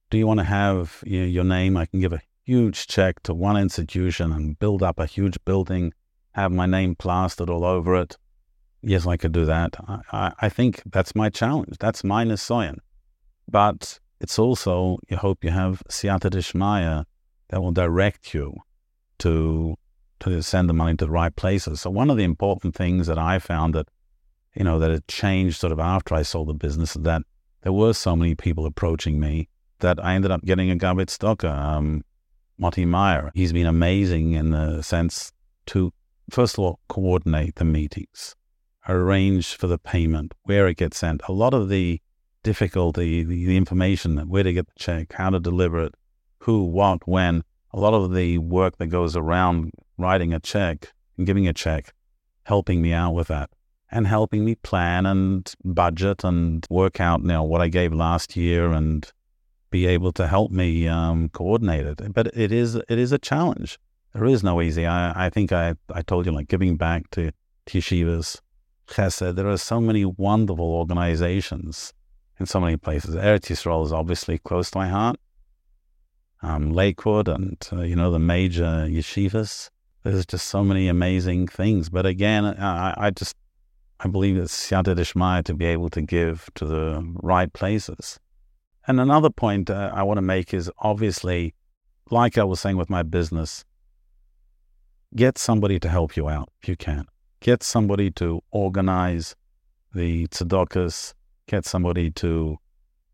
[0.09, 1.77] Do you want to have you know, your name?
[1.77, 5.93] I can give a huge check to one institution and build up a huge building,
[6.33, 8.17] have my name plastered all over it.
[8.81, 9.75] Yes, I could do that.
[9.87, 11.77] I, I, I think that's my challenge.
[11.79, 12.77] That's my Nisoyan.
[13.47, 17.05] But it's also, you hope you have Siyata Dishmaya
[17.49, 18.55] that will direct you
[19.19, 19.75] to
[20.21, 21.81] to send the money to the right places.
[21.81, 23.87] So one of the important things that I found that,
[24.55, 27.23] you know, that it changed sort of after I sold the business is that
[27.63, 31.49] there were so many people approaching me that I ended up getting a gabbai tzedakah,
[31.49, 32.03] um,
[32.59, 33.31] Motty Meijer.
[33.33, 35.33] He's been amazing in the sense
[35.67, 35.91] to,
[36.31, 38.35] first of all, coordinate the meetings,
[38.87, 41.21] arrange for the payment, where it gets sent.
[41.27, 42.01] A lot of the
[42.43, 45.95] difficulty, the, the information, where to get the check, how to deliver it,
[46.39, 51.27] who, what, when, a lot of the work that goes around writing a check and
[51.27, 51.93] giving a check,
[52.43, 53.49] helping me out with that
[53.91, 58.71] and helping me plan and budget and work out you what I gave last year
[58.71, 59.11] and
[59.69, 62.13] be able to help me um, coordinate it.
[62.13, 63.77] But it is it is a challenge.
[64.13, 64.85] There is no easy.
[64.85, 67.31] I, I think I, I told you like giving back to,
[67.67, 68.41] yeshivas,
[68.87, 69.35] chesed.
[69.35, 71.93] There are so many wonderful organizations
[72.39, 73.15] in so many places.
[73.15, 75.17] Eretz Yisrael is obviously close to my heart.
[76.41, 79.69] Um, Lakewood and, uh, you know, the major yeshivas.
[80.03, 81.89] There's just so many amazing things.
[81.89, 83.35] But again, I, I just,
[83.99, 88.19] I believe it's Siyata Dishmaya to be able to give to the right places.
[88.87, 91.53] And another point uh, I want to make is obviously,
[92.09, 93.63] like I was saying with my business,
[95.15, 97.05] get somebody to help you out if you can.
[97.39, 99.35] Get somebody to organize
[99.93, 101.13] the tzedakahs,
[101.47, 102.57] get somebody to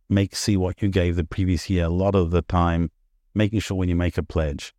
[0.10, 1.86] make see what you gave the previous year.
[1.86, 2.92] A lot of the time,
[3.34, 4.74] making sure when you make a pledge.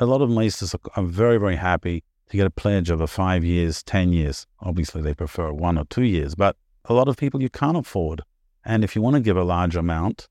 [0.00, 3.82] A lot of mosdos are, very, very happy to get a pledge over five years,
[3.82, 4.46] 10 years.
[4.60, 6.56] Obviously, they prefer one or two years, but
[6.86, 8.22] a lot of people you can't afford.
[8.64, 10.28] And if you want to give a large amount,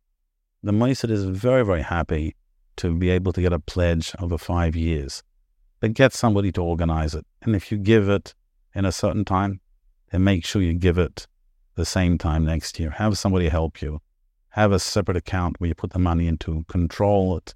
[0.62, 2.36] the Moisad is very, very happy
[2.78, 5.24] to be able to get a pledge over five years.
[5.84, 7.26] But get somebody to organize it.
[7.42, 8.34] And if you give it
[8.74, 9.60] in a certain time,
[10.10, 11.28] then make sure you give it
[11.76, 12.90] the same time next year.
[12.92, 14.00] Have somebody help you.
[14.52, 17.54] Have a separate account where you put the money into, control it,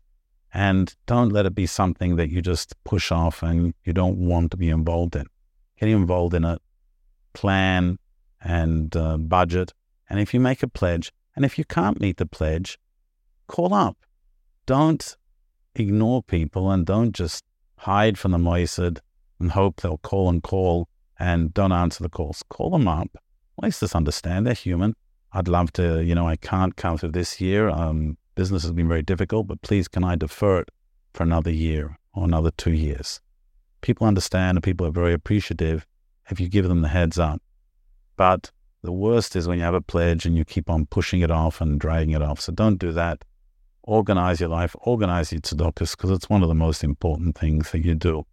[0.53, 4.51] and don't let it be something that you just push off and you don't want
[4.51, 5.27] to be involved in.
[5.79, 6.61] Get involved in it,
[7.31, 7.97] plan
[8.43, 9.71] and uh, budget.
[10.09, 12.77] And if you make a pledge, and if you can't meet the pledge,
[13.47, 13.95] call up.
[14.65, 15.15] Don't
[15.75, 17.45] ignore people and don't just
[17.77, 18.99] hide from the Moisad
[19.39, 20.87] and hope they'll call and call
[21.19, 22.43] and don't answer the calls.
[22.49, 23.17] Call them up
[23.61, 24.95] let's just understand they're human.
[25.33, 27.69] I'd love to, you know, I can't come through this year.
[27.69, 30.69] Um, business has been very difficult, but please, can I defer it
[31.13, 33.19] for another year or another two years?
[33.81, 35.85] People understand and people are very appreciative
[36.29, 37.41] if you give them the heads up.
[38.15, 41.31] But the worst is when you have a pledge and you keep on pushing it
[41.31, 42.39] off and dragging it off.
[42.39, 43.23] So don't do that.
[43.87, 47.83] Organize your life, organize your tzedakahs, because it's one of the most important things that
[47.83, 48.25] you do.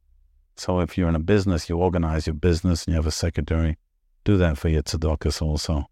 [0.57, 3.79] So if you're in a business, you organize your business and you have a secretary
[4.25, 5.87] do that for your tzedakahs also.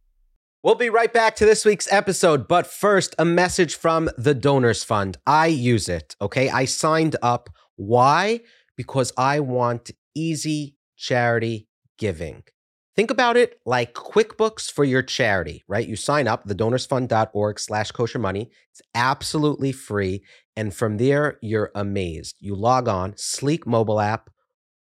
[0.62, 4.84] We'll be right back to this week's episode, but first, a message from the Donors
[4.84, 5.16] Fund.
[5.26, 6.50] I use it, okay?
[6.50, 7.50] I signed up.
[7.76, 8.40] Why?
[8.76, 12.44] Because I want easy charity giving.
[12.94, 15.88] Think about it like QuickBooks for your charity, right?
[15.88, 18.50] You sign up, thedonorsfund.org slash kosher money.
[18.70, 20.22] It's absolutely free.
[20.56, 22.36] And from there, you're amazed.
[22.40, 24.28] You log on, sleek mobile app,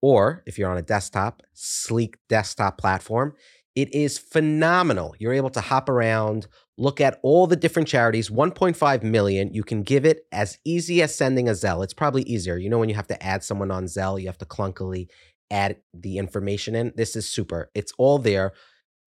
[0.01, 3.35] or if you're on a desktop, sleek desktop platform.
[3.73, 5.15] It is phenomenal.
[5.17, 9.53] You're able to hop around, look at all the different charities, 1.5 million.
[9.53, 11.83] You can give it as easy as sending a Zelle.
[11.83, 12.57] It's probably easier.
[12.57, 15.07] You know, when you have to add someone on Zelle, you have to clunkily
[15.51, 16.93] add the information in.
[16.95, 17.69] This is super.
[17.73, 18.53] It's all there.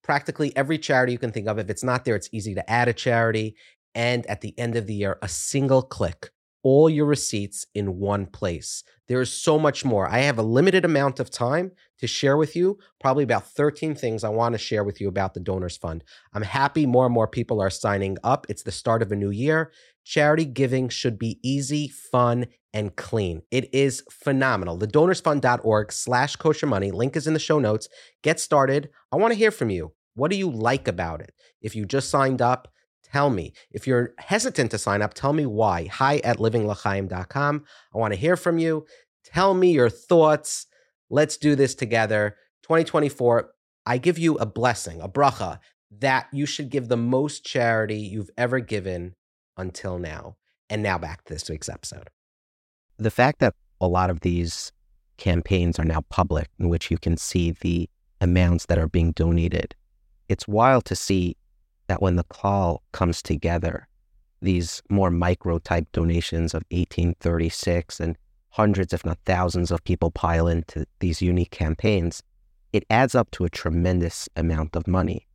[0.03, 1.59] Practically every charity you can think of.
[1.59, 3.57] If it's not there, it's easy to add a charity.
[3.95, 6.31] And at the end of the year, a single click,
[6.63, 8.85] all your receipts in one place.
[9.09, 10.09] There is so much more.
[10.09, 14.25] I have a limited amount of time to share with you, probably about 13 things
[14.25, 16.05] I want to share with you about the Donors Fund.
[16.35, 18.47] I'm happy more and more people are signing up.
[18.49, 19.73] It's the start of a new year.
[20.07, 23.43] Charity giving should be easy, fun, and clean.
[23.51, 24.77] It is phenomenal.
[24.77, 26.93] The donorsfund.org slash kosher money.
[26.93, 27.89] Link is in the show notes.
[28.23, 28.89] Get started.
[29.11, 29.95] I want to hear from you.
[30.15, 31.33] What do you like about it?
[31.61, 33.53] If you just signed up, tell me.
[33.73, 35.87] If you're hesitant to sign up, tell me why.
[35.87, 37.65] Hi at livinglachaim.com.
[37.93, 38.87] I want to hear from you.
[39.25, 40.67] Tell me your thoughts.
[41.11, 42.37] Let's do this together.
[42.63, 43.51] 2024,
[43.85, 45.59] I give you a blessing, a bracha,
[45.99, 49.16] that you should give the most charity you've ever given
[49.57, 50.37] until now.
[50.69, 52.09] And now back to this week's episode
[52.99, 54.73] the fact that a lot of these
[55.17, 57.89] campaigns are now public, in which you can see the
[58.21, 59.75] amounts that are being donated,
[60.29, 61.37] it's wild to see
[61.87, 63.87] that when the call comes together,
[64.43, 68.17] these more micro type donations of 1836 and
[68.51, 72.23] hundreds, if not thousands, of people pile into these unique campaigns,
[72.73, 75.27] it adds up to a tremendous amount of money.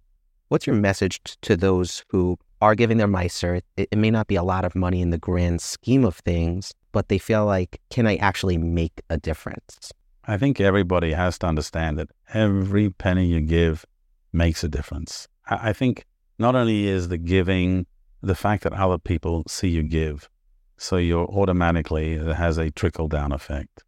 [0.50, 3.62] What's your message to those who are giving their maaser?
[3.78, 6.74] It, it may not be a lot of money in the grand scheme of things,
[6.92, 9.92] but they feel like, can I actually make a difference?
[10.26, 13.86] I think everybody has to understand that every penny you give
[14.32, 15.28] makes a difference.
[15.48, 16.06] I think
[16.38, 17.86] not only is the giving
[18.22, 20.30] the fact that other people see you give,
[20.78, 23.84] so you're automatically, it has a trickle down effect.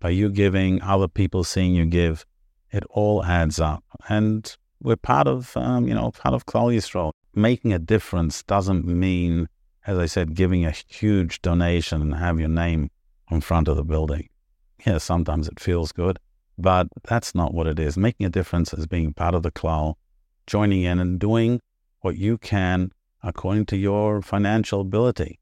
[0.00, 2.26] By you giving, other people seeing you give,
[2.70, 3.84] it all adds up.
[4.08, 7.12] And we're part of, um, you know, part of Yisrael.
[7.34, 9.48] Making a difference doesn't mean
[9.86, 12.90] as I said, giving a huge donation and have your name
[13.28, 14.28] on front of the building.
[14.86, 16.18] Yeah, sometimes it feels good,
[16.56, 17.96] but that's not what it is.
[17.96, 19.94] Making a difference is being part of the klal,
[20.46, 21.60] joining in and doing
[22.00, 22.92] what you can
[23.22, 25.38] according to your financial ability.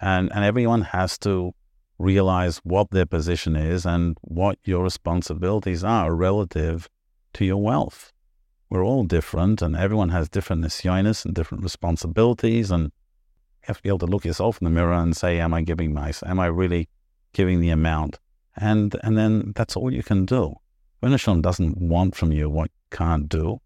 [0.00, 1.54] And, and everyone has to
[1.98, 6.88] realize what their position is and what your responsibilities are relative
[7.34, 8.12] to your wealth.
[8.74, 12.90] We're all different and everyone has different nisyonis and different responsibilities and you
[13.68, 15.94] have to be able to look yourself in the mirror and say, "Am I giving
[15.94, 16.24] nice?
[16.24, 16.88] Am I really
[17.32, 18.18] giving the amount?"
[18.56, 20.56] And and then that's all you can do.
[21.00, 23.60] Hashem doesn't want from you what you can't do.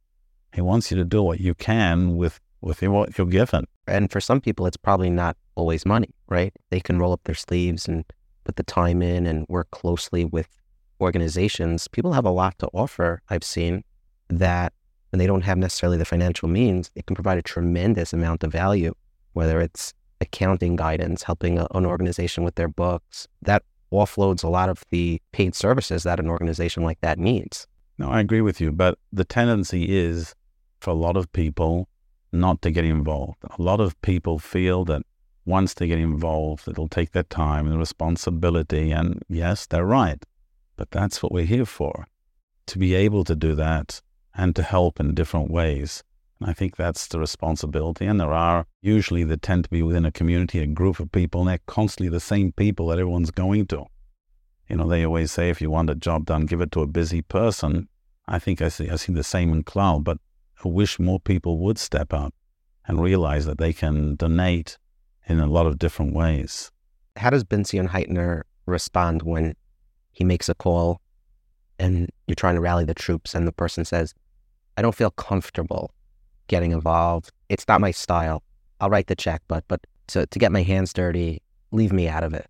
[0.53, 3.65] He wants you to do what you can with with what you're given.
[3.87, 6.53] And for some people, it's probably not always money, right?
[6.69, 8.05] They can roll up their sleeves and
[8.45, 10.49] put the time in and work closely with
[11.01, 11.89] organizations.
[11.89, 13.23] People have a lot to offer.
[13.31, 13.85] I've seen
[14.29, 14.75] that
[15.11, 18.53] when they don't have necessarily the financial means, it can provide a tremendous amount of
[18.53, 18.95] value
[19.39, 24.69] whether it's accounting guidance, helping a, an organization with their books, that offloads a lot
[24.69, 27.67] of the paid services that an organization like that needs.
[27.99, 30.35] No, I agree with you, but the tendency is
[30.81, 31.89] for a lot of people
[32.33, 33.39] not to get involved.
[33.59, 35.03] A lot of people feel that
[35.47, 38.91] once they get involved, it'll take their time and responsibility.
[38.91, 40.23] And yes, they're right.
[40.77, 42.07] But that's what we're here for
[42.67, 44.03] to be able to do that
[44.39, 46.05] and to help in different ways.
[46.41, 48.07] And I think that's the responsibility.
[48.07, 51.41] And there are usually they tend to be within a community, a group of people,
[51.41, 53.87] and they're constantly the same people that everyone's going to.
[54.69, 56.87] You know, they always say if you want a job done, give it to a
[56.87, 57.89] busy person.
[58.29, 60.19] I think I see I see the same in Klal, but
[60.65, 62.33] I wish more people would step up
[62.87, 64.79] and realize that they can donate
[65.27, 66.71] in a lot of different ways.
[67.17, 69.57] How does Ben Zion Heitner respond when
[70.13, 71.01] he makes a call
[71.79, 74.15] and you're trying to rally the troops and the person says,
[74.79, 75.91] I don't feel comfortable
[76.47, 77.33] getting involved.
[77.49, 78.45] It's not my style.
[78.81, 82.23] I'll write the check, but but to, to get my hands dirty, leave me out
[82.23, 82.47] of it.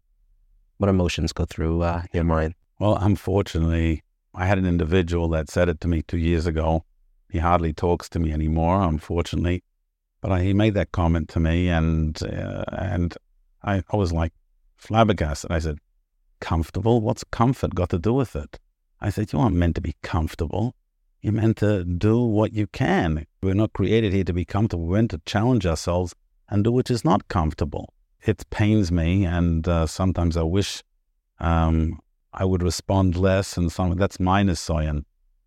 [0.77, 2.55] What emotions go through uh, your mind?
[2.79, 4.03] Well, unfortunately,
[4.35, 6.85] I had an individual that said it to me two years ago.
[7.31, 9.65] He hardly talks to me anymore, unfortunately.
[10.21, 13.17] But I, he made that comment to me, and uh, and
[13.63, 14.35] I, I was like
[14.77, 15.51] flabbergasted.
[15.51, 15.79] I said,
[16.41, 17.01] "Comfortable?
[17.01, 18.59] What's comfort got to do with it?"
[19.01, 20.75] I said, "You aren't meant to be comfortable.
[21.21, 23.27] You're meant to do what you can.
[23.43, 24.87] We're not created here to be comfortable.
[24.87, 26.15] We're meant to challenge ourselves
[26.49, 27.93] and do what is not comfortable.
[28.25, 30.83] It pains me, and uh, sometimes I wish
[31.41, 31.99] um,
[32.33, 33.57] I would respond less.
[33.57, 35.05] And some that's minus Nisayan.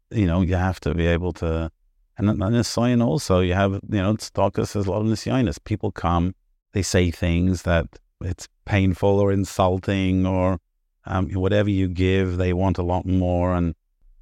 [0.09, 1.72] You know, you have to be able to.
[2.17, 5.57] And Nisayan also, you have, you know, Stalkers, there's a lot of Nisayanis.
[5.63, 6.36] People come,
[6.74, 7.88] they say things that
[8.19, 10.59] it's painful or insulting or
[11.05, 13.55] um, whatever you give, they want a lot more.
[13.55, 13.74] And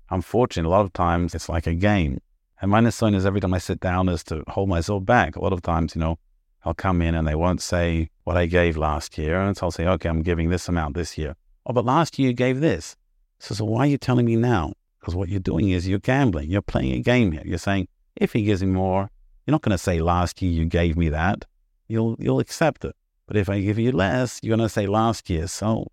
[0.10, 2.20] unfortunately, a lot of times it's like a game.
[2.62, 5.36] And my Nisayan is every time I sit down is to hold myself back.
[5.36, 6.20] A lot of times, you know,
[6.66, 9.39] I'll come in and they won't say what I gave last year.
[9.39, 11.36] And so I'll say, okay, I'm giving this amount this year.
[11.66, 12.97] Oh, but last year you gave this.
[13.39, 14.74] So, so why are you telling me now?
[14.99, 16.49] Because what you're doing is you're gambling.
[16.49, 17.43] You're playing a game here.
[17.45, 17.88] You're saying,
[18.18, 19.10] if he gives me more,
[19.45, 21.45] you're not going to say last year you gave me that.
[21.88, 22.95] You'll, you'll accept it.
[23.26, 25.47] But if I give you less, you're going to say last year.
[25.47, 25.88] So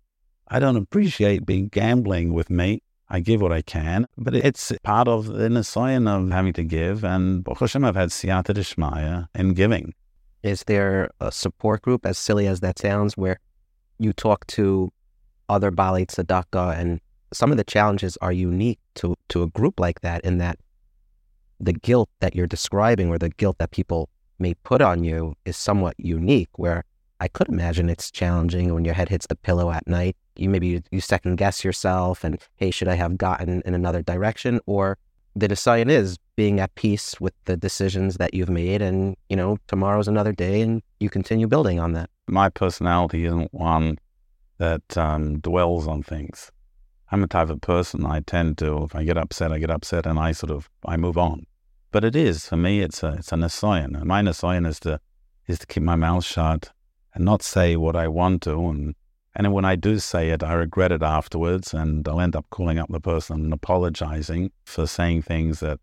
[0.49, 2.81] I don't appreciate being gambling with me.
[3.09, 7.03] I give what I can, but it's part of the Nisayan of having to give.
[7.03, 9.93] And Baruch Hashem, I've had siyata d'shmaya in giving.
[10.43, 13.39] Is there a support group, as silly as that sounds, where
[13.97, 14.91] you talk to
[15.49, 16.99] other Bali Tzedakah and
[17.33, 20.59] some of the challenges are unique to, to a group like that in that
[21.59, 25.57] the guilt that you're describing or the guilt that people may put on you is
[25.57, 26.83] somewhat unique where
[27.19, 30.15] I could imagine it's challenging when your head hits the pillow at night.
[30.39, 34.01] You maybe you, you second guess yourself and, hey, should I have gotten in another
[34.01, 34.59] direction?
[34.65, 34.97] Or
[35.37, 39.57] the Nisayan is being at peace with the decisions that you've made and you know
[39.67, 42.09] tomorrow's another day and you continue building on that.
[42.27, 43.99] My personality isn't one
[44.57, 46.51] that um, dwells on things.
[47.11, 50.05] I'm a type of person i tend to if i get upset i get upset
[50.05, 51.45] and i sort of i move on.
[51.91, 54.99] But it is for me it's a it's a Nisayan and my Nisayan is to
[55.45, 56.71] is to keep my mouth shut
[57.13, 58.95] and not say what i want to and
[59.37, 62.79] and when I do say it, I regret it afterwards, and I'll end up calling
[62.79, 65.79] up the person and apologizing for saying things that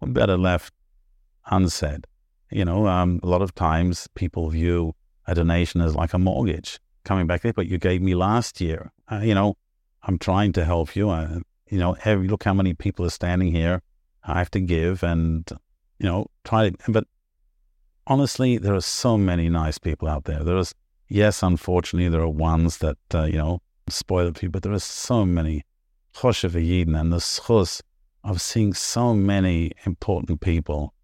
[0.00, 0.74] were better left
[1.50, 2.06] unsaid.
[2.50, 4.94] You know, um, a lot of times people view
[5.26, 8.92] a donation as like a mortgage coming back there, but you gave me last year.
[9.10, 9.56] Uh, you know,
[10.02, 11.08] I'm trying to help you.
[11.08, 11.38] I,
[11.70, 13.80] you know, every, look how many people are standing here.
[14.22, 15.48] I have to give and,
[15.98, 17.04] you know, try to, but
[18.06, 20.44] honestly, there are so many nice people out there.
[20.44, 20.74] There's
[21.12, 25.24] yes, unfortunately, there are ones that, uh, you know, spoil people, but there are so
[25.24, 25.62] many
[26.14, 27.82] choshev and the schus
[28.24, 30.94] of seeing so many important people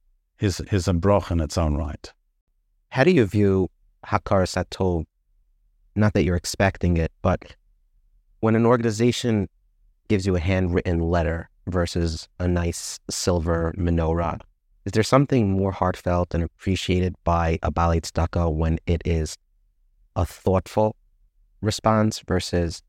[0.40, 2.12] is, is a broch in its own right.
[2.90, 3.68] How do you view
[4.06, 5.04] Hakaras Hatov?
[5.94, 7.56] Not that you're expecting it, but
[8.40, 9.48] when an organization
[10.08, 14.40] gives you a handwritten letter versus a nice silver menorah,
[14.84, 19.36] is there something more heartfelt and appreciated by a Bali Tzedakah when it is
[20.18, 20.96] a thoughtful
[21.62, 22.82] response versus,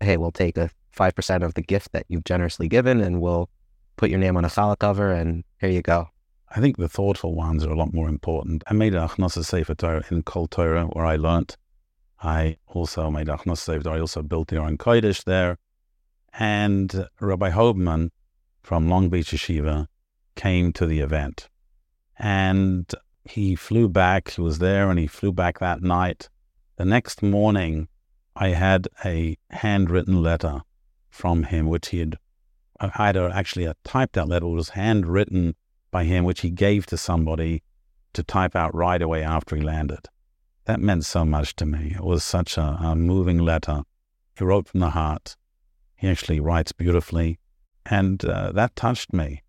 [0.00, 3.48] hey, we'll take a 5% of the gift that you've generously given and we'll
[3.96, 6.08] put your name on a challah cover and here you go.
[6.48, 8.64] I think the thoughtful ones are a lot more important.
[8.66, 11.56] I made Achnasa Sefer Torah in Kol Torah where I learnt.
[12.22, 13.96] I also made Achnasa Sefer Torah.
[13.96, 15.58] I also built the Aron Kodesh there.
[16.32, 18.08] And Rabbi Hoberman
[18.62, 19.86] from Long Beach Yeshiva
[20.34, 21.48] came to the event.
[22.18, 22.90] And
[23.24, 24.30] he flew back.
[24.30, 26.30] He was there and he flew back that night.
[26.80, 27.88] The next morning,
[28.34, 30.62] I had a handwritten letter
[31.10, 32.16] from him, which he had
[32.80, 35.56] either actually a typed out letter was handwritten
[35.90, 37.62] by him, which he gave to somebody
[38.14, 40.06] to type out right away after he landed.
[40.64, 41.92] That meant so much to me.
[41.96, 43.82] It was such a, a moving letter.
[44.38, 45.36] He wrote from the heart.
[45.96, 47.40] He actually writes beautifully,
[47.84, 49.42] and uh, that touched me.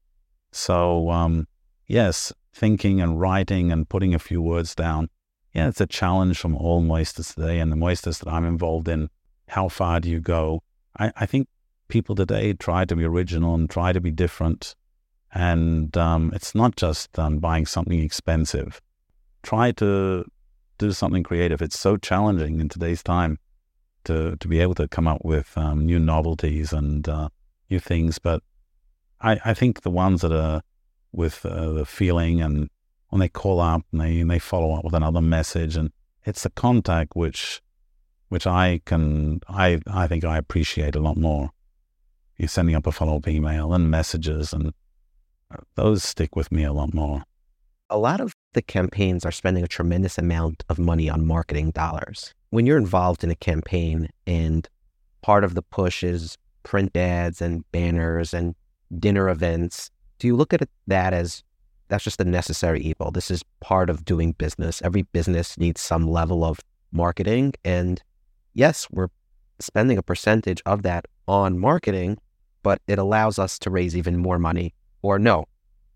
[0.51, 1.47] So, um,
[1.88, 5.09] yes, thinking and writing and putting a few words down
[5.53, 9.09] yeah, it's a challenge from all mosdos today and the mosdos that I'm involved in.
[9.49, 10.63] How far do you go?
[10.97, 11.47] I, I think
[11.89, 14.75] people today try to be original and try to be different.
[15.33, 18.81] And um, it's not just um, buying something expensive.
[19.43, 20.25] Try to
[20.77, 21.61] do something creative.
[21.61, 23.37] It's so challenging in today's time
[24.05, 27.29] to, to be able to come up with um, new novelties and uh,
[27.69, 28.19] new things.
[28.19, 28.41] But
[29.19, 30.61] I, I think the ones that are
[31.11, 32.69] with uh, the feeling and
[33.12, 35.76] when they call up and they, and they follow up with another message.
[35.76, 35.91] And
[36.26, 37.62] it's the contact which
[38.30, 41.51] which I can I I think I appreciate a lot more.
[42.38, 44.74] You're sending up a follow up email and messages, and
[45.53, 47.24] uh, those stick with me a lot more.
[47.89, 52.34] A lot of the campaigns are spending a tremendous amount of money on marketing dollars.
[52.49, 54.68] When you're involved in a campaign and
[55.22, 58.55] part of the push is print ads and banners and
[58.97, 61.43] dinner events, do you look at that as
[61.91, 63.11] that's just a necessary evil.
[63.11, 64.81] This is part of doing business.
[64.81, 66.61] Every business needs some level of
[66.93, 67.53] marketing.
[67.65, 68.01] And
[68.53, 69.09] yes, we're
[69.59, 72.17] spending a percentage of that on marketing,
[72.63, 75.45] but it allows us to raise even more money Or no,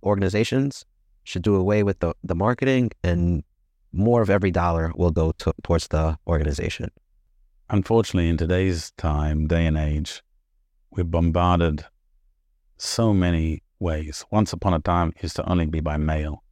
[0.04, 0.86] organizations
[1.24, 3.44] should do away with the, the marketing and
[3.94, 6.92] more of every dollar will go to, towards the organization.
[7.70, 10.22] Unfortunately, in today's time, day and age,
[10.92, 11.86] we're bombarded
[12.78, 14.26] so many ways.
[14.32, 16.44] Once upon a time, it used to only be by mail.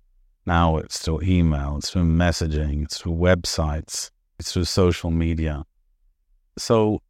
[0.45, 5.63] Now it's through email, it's through messaging, it's through websites, it's through social media.
[6.57, 7.01] So,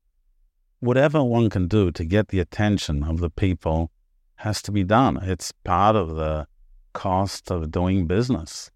[0.79, 3.91] whatever one can do to get the attention of the people
[4.35, 5.17] has to be done.
[5.23, 6.47] It's part of the
[6.93, 8.69] cost of doing business.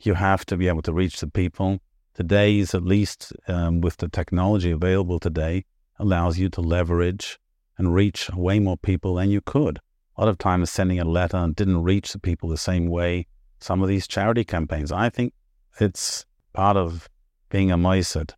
[0.00, 1.80] You have to be able to reach the people.
[2.14, 5.64] Today's, at least um, with the technology available today,
[5.98, 7.38] allows you to leverage
[7.78, 9.80] and reach way more people than you could.
[10.16, 13.26] A lot of times, sending a letter and didn't reach the people the same way.
[13.60, 15.32] Some of these charity campaigns, I think
[15.80, 17.08] it's part of
[17.48, 18.32] being a moisad.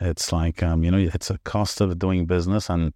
[0.00, 2.70] It's like, um, you know, it's a cost of doing business.
[2.70, 2.92] And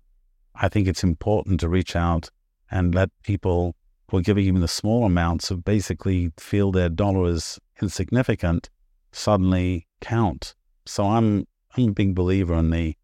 [0.54, 2.30] I think it's important to reach out
[2.70, 3.74] and let people
[4.10, 8.68] who are giving even the small amounts of basically feel their dollar is insignificant
[9.12, 10.54] suddenly count.
[10.86, 12.96] So I'm I'm a big believer in the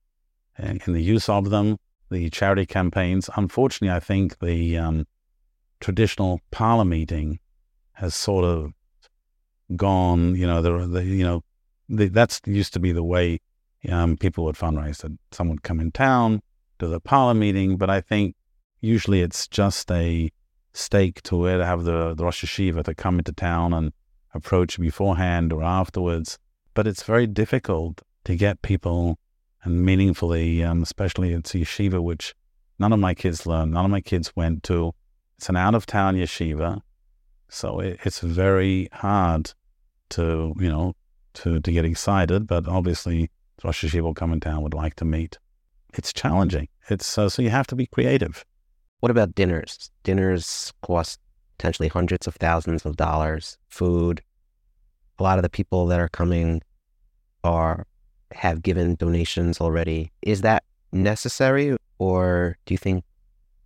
[0.58, 1.76] in the use of them,
[2.10, 3.28] the charity campaigns.
[3.36, 5.06] Unfortunately, I think the um,
[5.80, 7.38] traditional parlor meeting
[7.92, 8.72] has sort of
[9.76, 10.34] gone.
[10.34, 11.42] You know, the, the you know
[11.88, 13.40] the, that's used to be the way
[13.88, 14.98] um, people would fundraise.
[14.98, 16.42] That someone would come in town,
[16.78, 18.34] do the parlor meeting, but I think
[18.80, 20.30] usually it's just a
[20.72, 21.64] stake to it.
[21.64, 23.92] Have the, the Rosh Yeshiva to come into town and
[24.34, 26.38] approach beforehand or afterwards.
[26.74, 29.18] But it's very difficult to get people
[29.66, 32.34] and meaningfully, um, especially it's a yeshiva, which
[32.78, 34.92] none of my kids learned, none of my kids went to.
[35.38, 36.80] It's an out of town yeshiva.
[37.48, 39.52] So it, it's very hard
[40.10, 40.94] to, you know,
[41.34, 42.46] to, to get excited.
[42.46, 43.30] But obviously,
[43.62, 45.38] Rosh Yeshiva in town would like to meet.
[45.94, 46.68] It's challenging.
[46.88, 48.44] It's uh, so you have to be creative.
[49.00, 49.90] What about dinners?
[50.02, 51.20] Dinners cost
[51.56, 54.22] potentially hundreds of thousands of dollars, food.
[55.18, 56.62] A lot of the people that are coming
[57.44, 57.86] are
[58.32, 60.12] have given donations already.
[60.22, 63.04] Is that necessary or do you think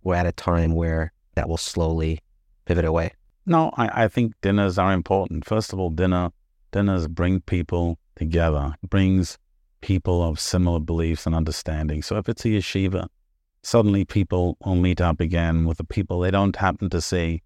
[0.03, 2.19] we're at a time where that will slowly
[2.65, 3.11] pivot away?
[3.45, 5.45] No, I, I think dinners are important.
[5.45, 6.31] First of all, dinner
[6.71, 9.37] dinners bring people together, brings
[9.81, 12.01] people of similar beliefs and understanding.
[12.01, 13.07] So if it's a yeshiva,
[13.63, 17.41] suddenly people will meet up again with the people they don't happen to see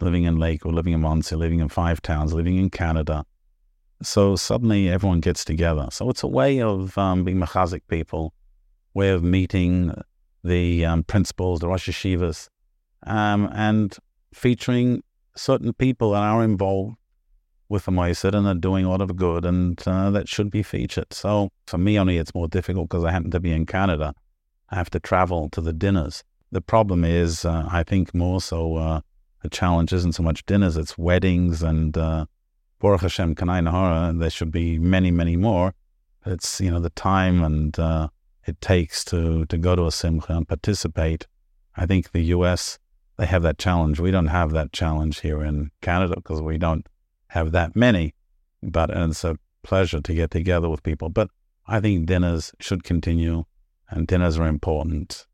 [0.00, 3.24] living in Lake or living in Monsey, living in Five Towns, living in Canada.
[4.02, 5.88] So suddenly everyone gets together.
[5.90, 8.34] So it's a way of um, being machazik people,
[8.92, 9.94] way of meeting
[10.44, 12.48] the um, principals, the Rosh Yeshivas,
[13.06, 13.96] um, and
[14.32, 15.02] featuring
[15.36, 16.96] certain people that are involved
[17.68, 20.62] with the Moisad and are doing a lot of good and uh, that should be
[20.62, 21.12] featured.
[21.12, 24.14] So for me only it's more difficult because I happen to be in Canada.
[24.70, 26.22] I have to travel to the dinners.
[26.52, 29.00] The problem is, uh, I think more so uh,
[29.42, 32.26] the challenge isn't so much dinners, it's weddings and uh,
[32.78, 34.16] Baruch Hashem Kanai Nahara.
[34.18, 35.74] There should be many, many more.
[36.24, 38.08] It's, you know, the time and uh,
[38.46, 41.26] it takes to, to go to a simcha and participate.
[41.76, 42.78] I think the U.S.,
[43.18, 44.00] they have that challenge.
[44.00, 46.86] We don't have that challenge here in Canada because we don't
[47.28, 48.14] have that many.
[48.62, 51.08] But it's a pleasure to get together with people.
[51.08, 51.30] But
[51.66, 53.44] I think dinners should continue
[53.88, 55.26] and dinners are important.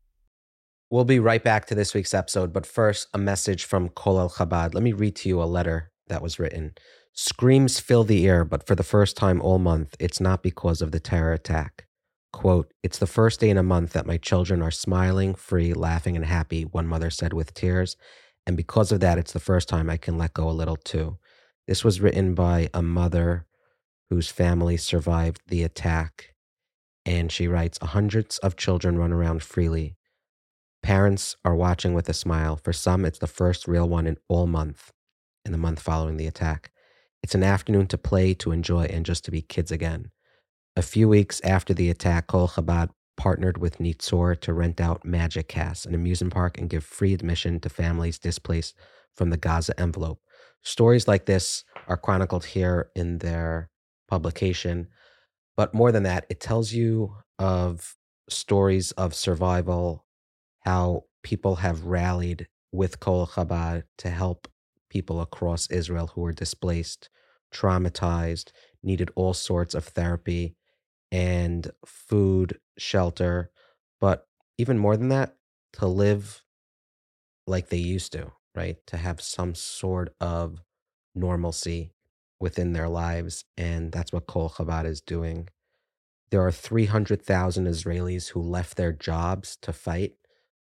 [0.89, 4.75] We'll be right back to this week's episode, but first, a message from Colel Chabad.
[4.75, 6.75] Let me read to you a letter that was written.
[7.13, 10.91] Screams fill the air, but for the first time all month, it's not because of
[10.91, 11.87] the terror attack.
[12.33, 16.17] Quote, It's the first day in a month that my children are smiling, free, laughing,
[16.17, 17.95] and happy, one mother said with tears.
[18.45, 21.17] And because of that, it's the first time I can let go a little too.
[21.67, 23.45] This was written by a mother
[24.09, 26.33] whose family survived the attack
[27.05, 29.95] and she writes Hundreds of children run around freely.
[30.81, 32.55] Parents are watching with a smile.
[32.55, 34.91] For some, it's the first real one in all month,
[35.45, 36.71] in the month following the attack.
[37.21, 40.11] It's an afternoon to play, to enjoy, and just to be kids again.
[40.75, 45.47] A few weeks after the attack, Kol Chabad partnered with Nitzor to rent out Magic
[45.47, 48.75] Cast, an amusement park, and give free admission to families displaced
[49.15, 50.19] from the Gaza envelope.
[50.63, 53.69] Stories like this are chronicled here in their
[54.07, 54.87] publication.
[55.55, 57.95] But more than that, it tells you of
[58.27, 60.07] stories of survival,
[60.61, 64.47] how people have rallied with Kol Chabad to help
[64.89, 67.09] people across Israel who were displaced,
[67.53, 68.51] traumatized,
[68.81, 70.55] needed all sorts of therapy
[71.13, 73.51] and food, shelter,
[74.01, 75.35] but even more than that,
[75.73, 76.41] to live
[77.45, 78.77] like they used to, right?
[78.87, 80.63] To have some sort of
[81.13, 81.93] normalcy
[82.39, 83.45] within their lives.
[83.55, 85.49] And that's what Kol Chabad is doing.
[86.31, 90.13] There are 300,000 Israelis who left their jobs to fight,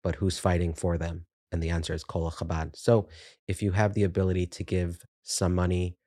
[0.02, 1.26] but who's fighting for them?
[1.52, 2.74] And the answer is Kol Chabad.
[2.74, 3.06] So
[3.46, 5.98] if you have the ability to give some money,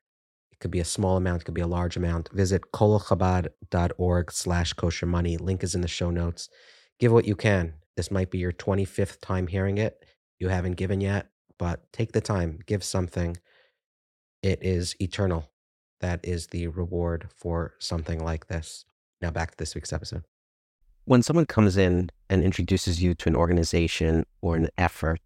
[0.61, 2.29] could be a small amount, could be a large amount.
[2.31, 5.37] Visit kolachabad.org slash kosher money.
[5.37, 6.49] Link is in the show notes.
[6.99, 7.73] Give what you can.
[7.97, 10.05] This might be your 25th time hearing it.
[10.39, 13.37] You haven't given yet, but take the time, give something.
[14.41, 15.49] It is eternal.
[15.99, 18.85] That is the reward for something like this.
[19.21, 20.23] Now back to this week's episode.
[21.05, 25.19] When someone comes in and introduces you to an organization or an effort,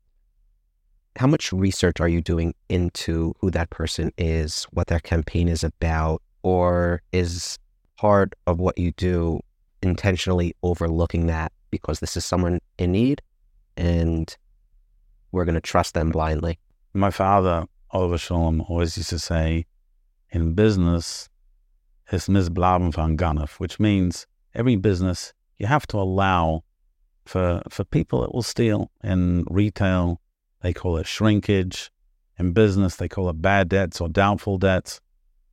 [1.16, 5.64] how much research are you doing into who that person is, what their campaign is
[5.64, 7.58] about, or is
[7.98, 9.40] part of what you do
[9.82, 13.22] intentionally overlooking that because this is someone in need
[13.78, 14.36] and
[15.32, 16.60] we're going to trust them blindly?
[16.94, 19.66] My father, alav hashalom, always used to say,
[20.32, 21.30] in business,
[22.12, 26.64] it's misblaben van ganef, which means every business you have to allow
[27.26, 28.92] for for people that will steal.
[29.04, 30.22] In retail,
[30.66, 31.92] they call it shrinkage.
[32.40, 35.00] In business, they call it bad debts or doubtful debts.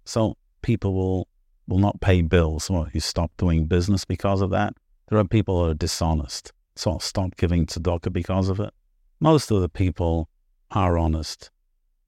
[0.07, 1.29] So people will
[1.69, 2.71] will not pay bills.
[2.71, 4.73] Well, you stop doing business because of that.
[5.09, 6.51] There are people who are dishonest.
[6.77, 8.73] So I'll stop giving tzedakah because of it.
[9.21, 10.31] Most of the people
[10.71, 11.51] are honest.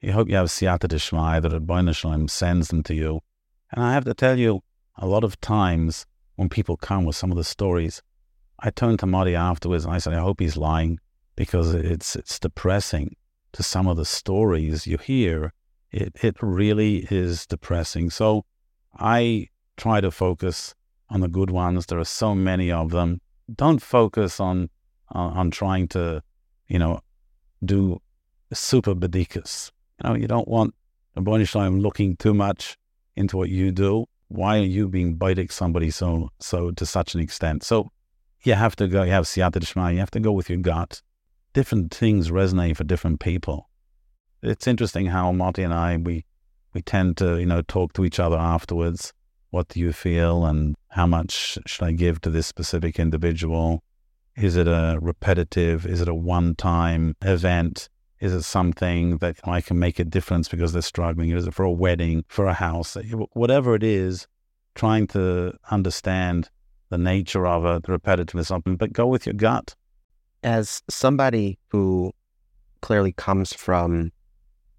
[0.01, 3.21] You hope you have siyata dishmai that Ribbono Shel Olam sends them to you.
[3.71, 4.63] And I have to tell you,
[4.97, 8.01] a lot of times when people come with some of the stories,
[8.61, 11.01] I turn to Marty afterwards and I say, I hope he's lying
[11.37, 13.17] because it's it's depressing
[13.53, 15.53] to some of the stories you hear.
[15.91, 18.11] It it really is depressing.
[18.11, 18.45] So
[18.99, 20.75] I try to focus
[21.11, 21.87] on the good ones.
[21.87, 23.21] There are so many of them.
[23.55, 24.71] Don't focus on
[25.11, 26.23] on, on trying to,
[26.69, 27.01] you know,
[27.65, 28.01] do
[28.53, 29.71] super bedikas.
[30.03, 30.75] You know, you don't want
[31.17, 32.77] a Shalom looking too much
[33.17, 34.07] into what you do.
[34.29, 37.63] Why are you being biting somebody so so to such an extent?
[37.63, 37.91] So
[38.43, 39.03] you have to go.
[39.03, 39.93] You have siyata d'shma.
[39.93, 41.03] You have to go with your gut
[41.55, 43.71] different things resonate for different people.
[44.43, 46.27] It's interesting how Marty and I we
[46.75, 49.15] we tend to you know talk to each other afterwards.
[49.51, 53.83] What do you feel, and how much should I give to this specific individual?
[54.37, 55.87] Is it a repetitive?
[55.87, 57.89] Is it a one-time event?
[58.19, 61.31] Is it something that I can make a difference because they're struggling?
[61.31, 62.97] Is it for a wedding, for a house,
[63.33, 64.27] whatever it is?
[64.75, 66.51] Trying to understand
[66.89, 69.77] the nature of it, the repetitiveness of it, but go with your gut
[70.45, 72.13] as somebody who
[72.83, 74.13] clearly comes from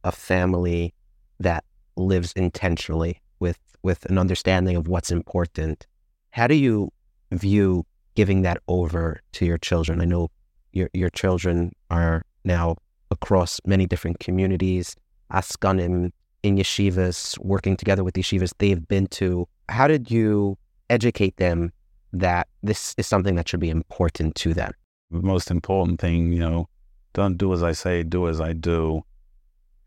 [0.03, 0.93] a family
[1.39, 1.65] that
[1.97, 5.85] lives intentionally with with an understanding of what's important,
[6.29, 6.91] how do you
[7.31, 7.85] view
[8.15, 10.01] giving that over to your children?
[10.01, 10.29] I know
[10.71, 12.75] your your children are now
[13.11, 14.95] across many different communities,
[15.31, 16.11] askanim
[16.43, 19.47] in yeshivas, working together with yeshivas they've been to.
[19.67, 20.57] How did you
[20.91, 21.71] educate them
[22.13, 24.71] that this is something that should be important to them?
[25.11, 26.67] The most important thing, you know,
[27.13, 29.03] don't do as I say, do as I do,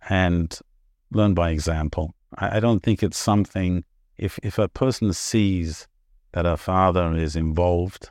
[0.09, 0.59] and
[1.11, 2.15] learn by example.
[2.37, 3.85] I, I don't think it's something,
[4.17, 5.87] if, if a person sees
[6.33, 8.11] that a father is involved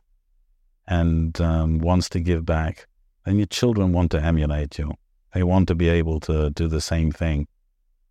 [0.87, 2.87] and um, wants to give back,
[3.25, 4.93] then your children want to emulate you.
[5.33, 7.47] They want to be able to do the same thing.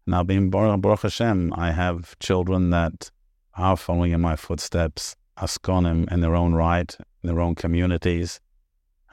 [0.06, 3.10] Now, being Baruch Hashem, I have children that
[3.56, 8.40] are following in my footsteps, askonim in their own right, in their own communities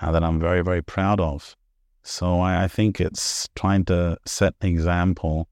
[0.02, 1.56] uh, that I'm very, very proud of.
[2.04, 5.48] So I, I think it's trying to set an example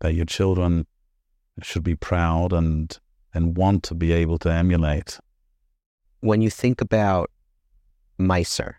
[0.00, 0.86] that your children
[1.62, 2.96] should be proud and
[3.34, 5.18] and want to be able to emulate.
[6.20, 7.30] When you think about
[8.18, 8.74] Meiser,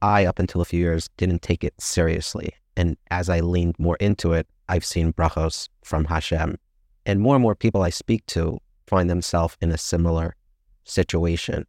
[0.00, 2.54] I, up until a few years, didn't take it seriously.
[2.76, 6.56] And as I leaned more into it, I've seen brachos from Hashem.
[7.06, 10.36] And more and more people I speak to find themselves in a similar
[10.84, 11.66] situation.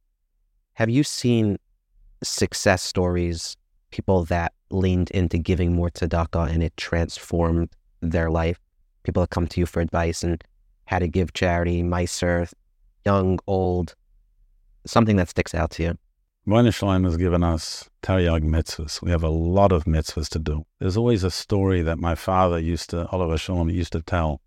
[0.73, 1.57] Have you seen
[2.23, 3.55] success stories,
[3.91, 7.69] people that leaned into giving more tzedakah and it transformed
[8.01, 8.59] their life.
[9.03, 10.43] People that come to you for advice and
[10.85, 12.51] how to give charity, Meiser,
[13.05, 13.95] young, old,
[14.85, 15.97] something that sticks out to you.
[16.71, 19.01] Shel has given us Taryag mitzvahs.
[19.01, 20.65] We have a lot of mitzvahs to do.
[20.79, 24.41] There's always a story that my father used to, alav hashalom, used to tell.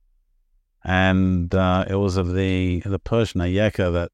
[0.85, 4.13] And uh, it was of the the Persian Ayeka that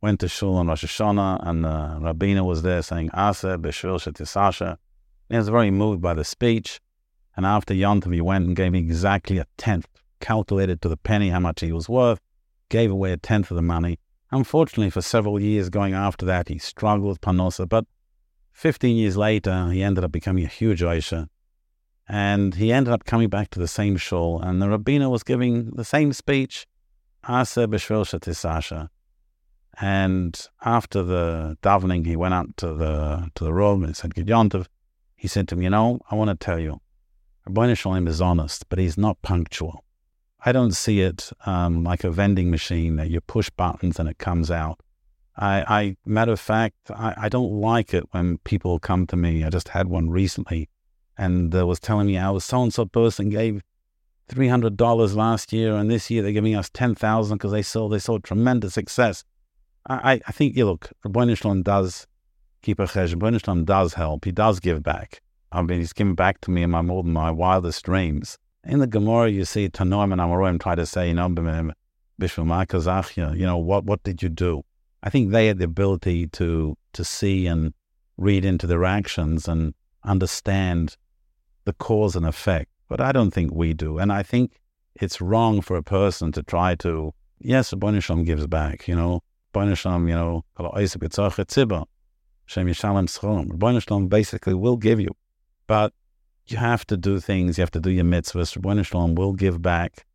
[0.00, 3.98] went to shul on Rosh Hashanah, and the uh, Rabbiner was there saying, Asa b'shul
[3.98, 4.76] shetisasha.
[5.28, 6.80] He was very moved by the speech.
[7.36, 9.86] And after Yontiv, he went and gave exactly a tenth,
[10.20, 12.20] calculated to the penny how much he was worth,
[12.68, 13.98] gave away a tenth of the money.
[14.30, 17.86] Unfortunately, for several years going after that, he struggled with Panosa, but
[18.52, 21.28] 15 years later, he ended up becoming a huge Aisha.
[22.08, 25.70] And he ended up coming back to the same shul, and the Rabbiner was giving
[25.70, 26.66] the same speech,
[27.24, 28.88] Asa b'shul shetisasha.
[29.80, 34.66] And after the davening, he went out to the to the room and said Gidyontov.
[35.16, 36.80] He said to me, You know, I want to tell you,
[37.46, 39.84] Ribbono Shel Olam is honest, but he's not punctual.
[40.44, 44.18] I don't see it um, like a vending machine that you push buttons and it
[44.18, 44.80] comes out.
[45.36, 49.44] I, I matter of fact, I, I don't like it when people come to me.
[49.44, 50.68] I just had one recently
[51.16, 53.62] and uh, was telling me I was so and so person gave
[54.28, 57.62] three hundred dollars last year, and this year they're giving us ten thousand because they
[57.62, 59.24] saw they saw tremendous success.
[59.88, 62.06] I, I think you look, Rabbi does
[62.62, 63.14] keep a chesh.
[63.20, 64.24] Rabbi does help.
[64.24, 65.22] He does give back.
[65.50, 68.36] I mean, he's given back to me in my more than my wildest dreams.
[68.64, 71.28] In the Gemara, you see Tanoim and Amorim try to say, you know,
[73.32, 74.62] you know, what what did you do?
[75.02, 77.72] I think they had the ability to to see and
[78.18, 79.72] read into their actions and
[80.04, 80.96] understand
[81.64, 82.70] the cause and effect.
[82.88, 83.98] But I don't think we do.
[83.98, 84.60] And I think
[84.96, 89.22] it's wrong for a person to try to, yes, Bonisham gives back, you know,
[89.54, 90.44] You know,
[93.58, 95.10] Bonisham basically will give you.
[95.66, 95.92] But
[96.46, 98.56] you have to do things, you have to do your mitzvahs.
[98.58, 100.06] Bonisham will give back,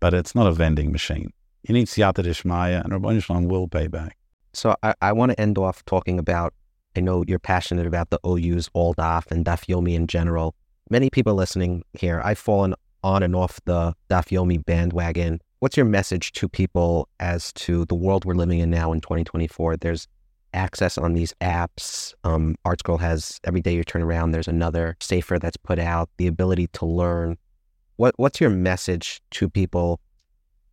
[0.00, 1.32] but it's not a vending machine.
[1.62, 4.16] You need Siyata Dishmaya, and Ribbono Shel Olam will pay back.
[4.52, 6.52] So I, I want to end off talking about
[6.94, 10.54] I know you're passionate about the OU's All Daf and DAF Yomi in general.
[10.90, 15.40] Many people listening here, I've fallen on and off the DAF Yomi bandwagon.
[15.62, 19.76] What's your message to people as to the world we're living in now in 2024?
[19.76, 20.08] There's
[20.52, 22.14] access on these apps.
[22.24, 26.10] Um, ArtScroll has every day you turn around, there's another sefer that's put out.
[26.16, 27.38] The ability to learn.
[27.94, 30.00] What What's your message to people?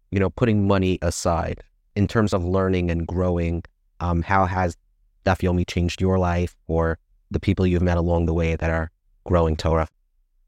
[0.09, 1.61] You know, putting money aside
[1.95, 3.61] in terms of learning and growing.
[3.99, 4.75] Um, how has
[5.23, 6.97] Daf Yomi changed your life or
[7.29, 8.89] the people you've met along the way that are
[9.23, 9.87] growing Torah?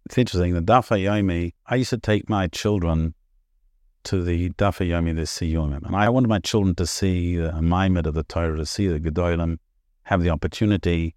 [0.08, 0.56] It's interesting.
[0.56, 3.14] The Daf Yomi, I used to take my children
[4.04, 5.86] to the Daf Yomi, the Siyumim.
[5.86, 9.00] And I wanted my children to see the Maimed of the Torah, to see the
[9.00, 9.58] Gedolim,
[10.04, 11.16] have the opportunity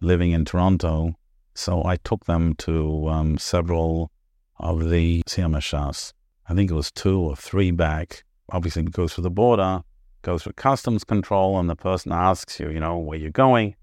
[0.00, 1.14] living in Toronto.
[1.54, 4.10] So I took them to um, several
[4.58, 6.12] of the Siyum HaShas.
[6.48, 8.24] I think it was two or three back.
[8.50, 9.82] Obviously, it goes through the border
[10.22, 13.74] goes through customs control and the person asks you, you know, where you're going.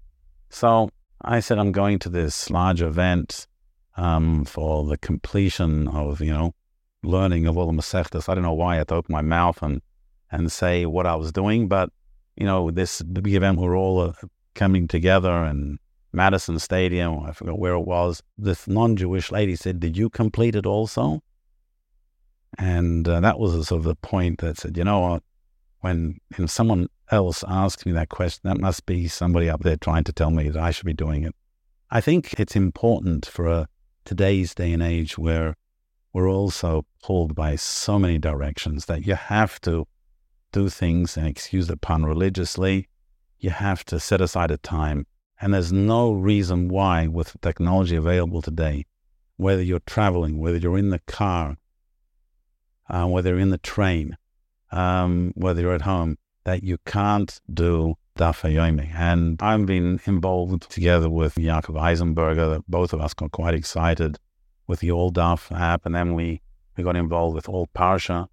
[0.48, 0.90] So
[1.22, 3.46] I said, I'm going to this large event
[3.96, 6.54] um, for the completion of, you know,
[7.02, 8.28] learning of all the Masechtas.
[8.28, 9.80] I don't know why I had to open my mouth and,
[10.30, 11.90] and say what I was doing, but,
[12.36, 14.12] you know, this event, we're all uh,
[14.54, 15.78] coming together and
[16.12, 18.22] Madison Stadium, I forgot where it was.
[18.36, 21.22] This non Jewish lady said, Did you complete it also?
[22.58, 25.22] And uh, that was sort of the point that said, You know what?
[25.80, 30.12] when someone else asks me that question, that must be somebody up there trying to
[30.12, 31.34] tell me that I should be doing it.
[31.90, 33.68] I think it's important for a,
[34.04, 35.56] today's day and age where
[36.12, 39.86] we're also pulled by so many directions that you have to
[40.52, 42.88] do things and excuse the pun religiously.
[43.38, 45.06] You have to set aside a time.
[45.40, 48.84] And there's no reason why, with technology available today,
[49.36, 51.56] whether you're traveling, whether you're in the car,
[52.90, 54.18] uh, whether you're in the train,
[54.72, 58.92] um, whether you're at home, that you can't do Daf Yomi.
[58.94, 62.62] And I've been involved together with Jakob Eisenberger.
[62.68, 64.18] Both of us got quite excited
[64.70, 66.40] with the All Daf app, and then we,
[66.76, 68.28] we got involved with All Parsha.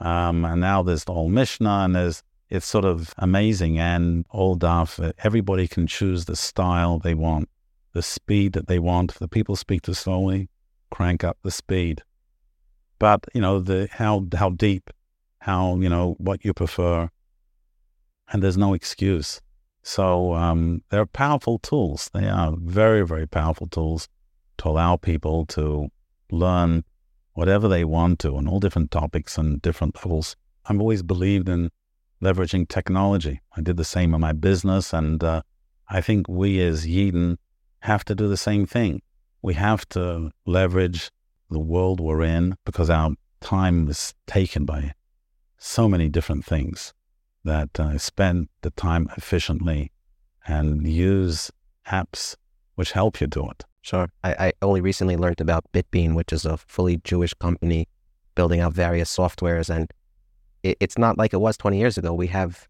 [0.00, 3.78] Um, and now there's the All Mishnah, and there's it's sort of amazing.
[3.78, 7.48] And All Daf, everybody can choose the style they want,
[7.92, 9.12] the speed that they want.
[9.12, 10.48] If The people speak too slowly,
[10.90, 12.02] crank up the speed.
[12.98, 14.90] But you know the how how deep
[15.40, 17.10] how, you know, what you prefer.
[18.30, 19.40] And there's no excuse.
[19.82, 22.10] So um, they're powerful tools.
[22.12, 24.08] They are very, very powerful tools
[24.58, 25.88] to allow people to
[26.30, 26.84] learn
[27.32, 30.36] whatever they want to on all different topics and different levels.
[30.66, 31.70] I've always believed in
[32.22, 33.40] leveraging technology.
[33.56, 34.92] I did the same in my business.
[34.92, 35.42] And uh,
[35.88, 37.36] I think we as Yidden
[37.80, 39.02] have to do the same thing.
[39.40, 41.10] We have to leverage
[41.50, 44.94] the world we're in because our time is taken by
[45.58, 46.92] so many different things
[47.44, 49.92] that uh, spend the time efficiently
[50.46, 51.50] and use
[51.86, 52.36] apps
[52.74, 53.64] which help you do it.
[53.88, 54.10] Sure.
[54.22, 57.88] I, I only recently learned about Bitbean, which is a fully Jewish company
[58.34, 59.74] building out various softwares.
[59.74, 59.90] And
[60.62, 62.12] it, it's not like it was 20 years ago.
[62.12, 62.68] We have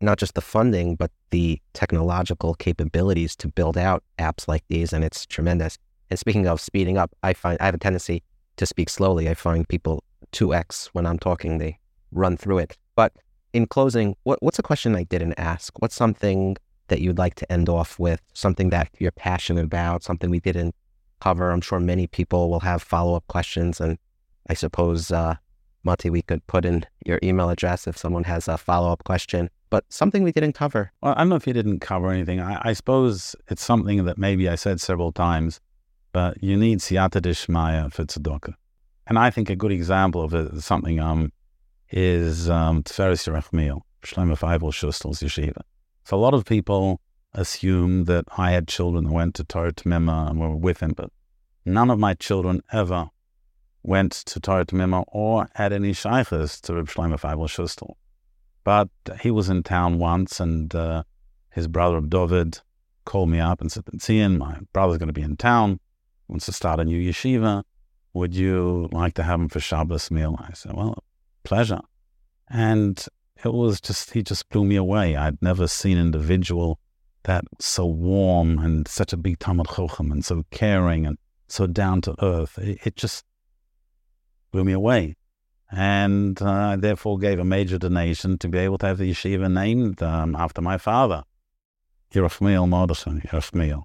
[0.00, 4.92] not just the funding, but the technological capabilities to build out apps like these.
[4.92, 5.78] And it's tremendous.
[6.10, 8.22] And speaking of speeding up, I find I have a tendency
[8.54, 9.28] to speak slowly.
[9.28, 11.58] I find people 2x when I'm talking.
[11.58, 11.76] They
[12.12, 12.78] run through it.
[12.94, 13.12] But
[13.52, 15.76] in closing, what, what's a question I didn't ask?
[15.80, 16.56] What's something
[16.90, 18.20] that you'd like to end off with?
[18.34, 20.74] Something that you're passionate about, something we didn't
[21.20, 21.50] cover?
[21.50, 23.80] I'm sure many people will have follow up questions.
[23.80, 23.98] And
[24.48, 25.36] I suppose, uh,
[25.82, 29.48] Monty, we could put in your email address if someone has a follow up question.
[29.70, 30.92] but something we didn't cover.
[31.00, 32.40] Well, I don't know if you didn't cover anything.
[32.40, 35.60] I, I suppose it's something that maybe I said several times,
[36.12, 38.54] but you need siyata dishmaya for tzedakah.
[39.06, 41.32] And I think a good example of it, something um,
[41.90, 45.62] is um, Tiferes Yerachmiel, Shlomo Feivel Schustal's yeshiva.
[46.10, 47.00] So a lot of people
[47.34, 51.12] assume that I had children that went to Torah Tamima and were with him, but
[51.64, 53.10] none of my children ever
[53.84, 57.94] went to Torah Tamima or had any shaykhs to Reb Shlomo Feivel Schustal.
[58.64, 58.88] But
[59.20, 61.04] he was in town once, and uh,
[61.52, 62.58] his brother David
[63.04, 65.78] called me up and said, "Zion, my brother's going to be in town,
[66.26, 67.62] wants to start a new yeshiva.
[68.14, 70.34] Would you like to have him for Shabbos meal?
[70.40, 71.04] I said, Well,
[71.44, 71.82] pleasure.
[72.48, 73.06] And
[73.44, 75.16] it was just, he just blew me away.
[75.16, 76.78] I'd never seen an individual
[77.24, 81.18] that so warm and such a big Talmud Chochem and so caring and
[81.48, 82.58] so down to earth.
[82.58, 83.24] It, it just
[84.50, 85.16] blew me away.
[85.70, 89.52] And uh, I therefore gave a major donation to be able to have the yeshiva
[89.52, 91.22] named um, after my father,
[92.12, 93.84] Yerachmiel Mordechai, Yerachmiel.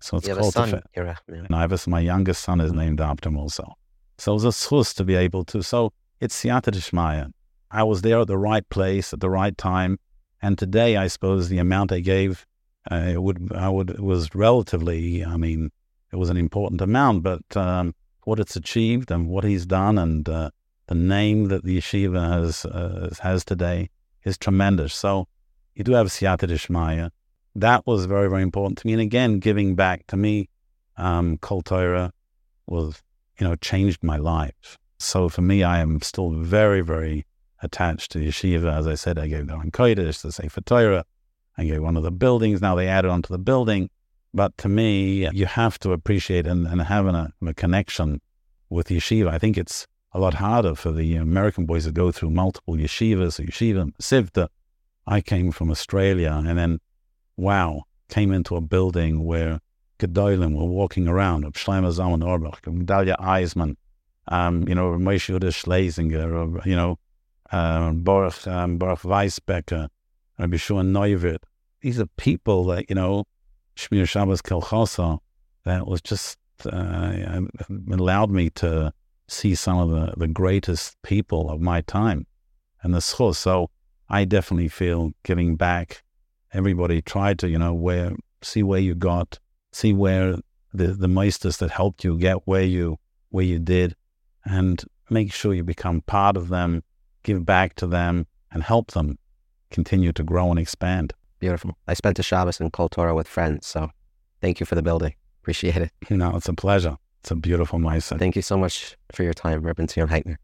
[0.00, 1.46] So it's you called a son, Yerachmiel.
[1.46, 3.74] And I have a, my youngest son is named after him also.
[4.18, 5.62] So it was a source to be able to.
[5.62, 7.32] So it's Siyata Dishmaya.
[7.70, 9.98] I was there at the right place at the right time.
[10.42, 12.46] And today, I suppose the amount I gave,
[12.90, 15.70] uh, it would, I would, it was relatively, I mean,
[16.12, 17.94] it was an important amount, but um,
[18.24, 20.50] what it's achieved and what he's done and uh,
[20.86, 23.90] the name that the yeshiva has, uh, has today
[24.24, 24.94] is tremendous.
[24.94, 25.28] So
[25.74, 27.10] you do have Siyata Dishmaya
[27.54, 28.92] that was very, very important to me.
[28.92, 30.48] And again, giving back to me,
[30.96, 32.12] um, Kol Torah
[32.66, 33.02] was,
[33.38, 34.78] you know, changed my life.
[34.98, 37.24] So for me, I am still very, very
[37.62, 38.76] attached to yeshiva.
[38.76, 41.04] As I said, I gave the Kodesh, the Sefer Torah.
[41.58, 42.60] I gave one of the buildings.
[42.60, 43.90] Now they added onto the building.
[44.32, 48.20] But to me, you have to appreciate and, and having a, a connection
[48.68, 49.28] with yeshiva.
[49.28, 53.44] I think it's a lot harder for the American boys to go through multiple yeshivas,
[53.44, 54.48] yeshiva, sivta.
[55.06, 56.78] I came from Australia and then
[57.36, 59.60] wow, came into a building where
[59.98, 63.76] Gedolim were walking around, of Shlomo Zalman Auerbach, Dalia Eisman,
[64.28, 66.98] um, you know, Moshe Schlesinger, you know,
[67.52, 69.88] uh, Baruch, um, Baruch Weisbecker,
[70.38, 71.42] Rabbi Shua Neuwirth.
[71.80, 73.24] These are people that, you know,
[73.76, 75.18] Shmir Shabbos Kelchosa,
[75.64, 77.40] that was just uh,
[77.90, 78.92] allowed me to
[79.28, 82.26] see some of the, the greatest people of my time
[82.82, 83.36] and the schos.
[83.36, 83.70] So
[84.08, 86.02] I definitely feel giving back
[86.52, 89.38] everybody tried to, you know, where see where you got,
[89.72, 90.36] see where
[90.72, 92.98] the the meisters that helped you get where you
[93.30, 93.94] where you did,
[94.44, 96.82] and make sure you become part of them,
[97.22, 99.18] give back to them, and help them
[99.70, 101.12] continue to grow and expand.
[101.38, 101.76] Beautiful.
[101.86, 103.90] I spent a Shabbos in Kol Torah with friends, so
[104.40, 105.14] thank you for the building.
[105.42, 105.90] Appreciate it.
[106.08, 106.96] You know, it's a pleasure.
[107.20, 108.18] It's a beautiful mindset.
[108.18, 110.36] Thank you so much for your time, Rebbe Zion Heitner.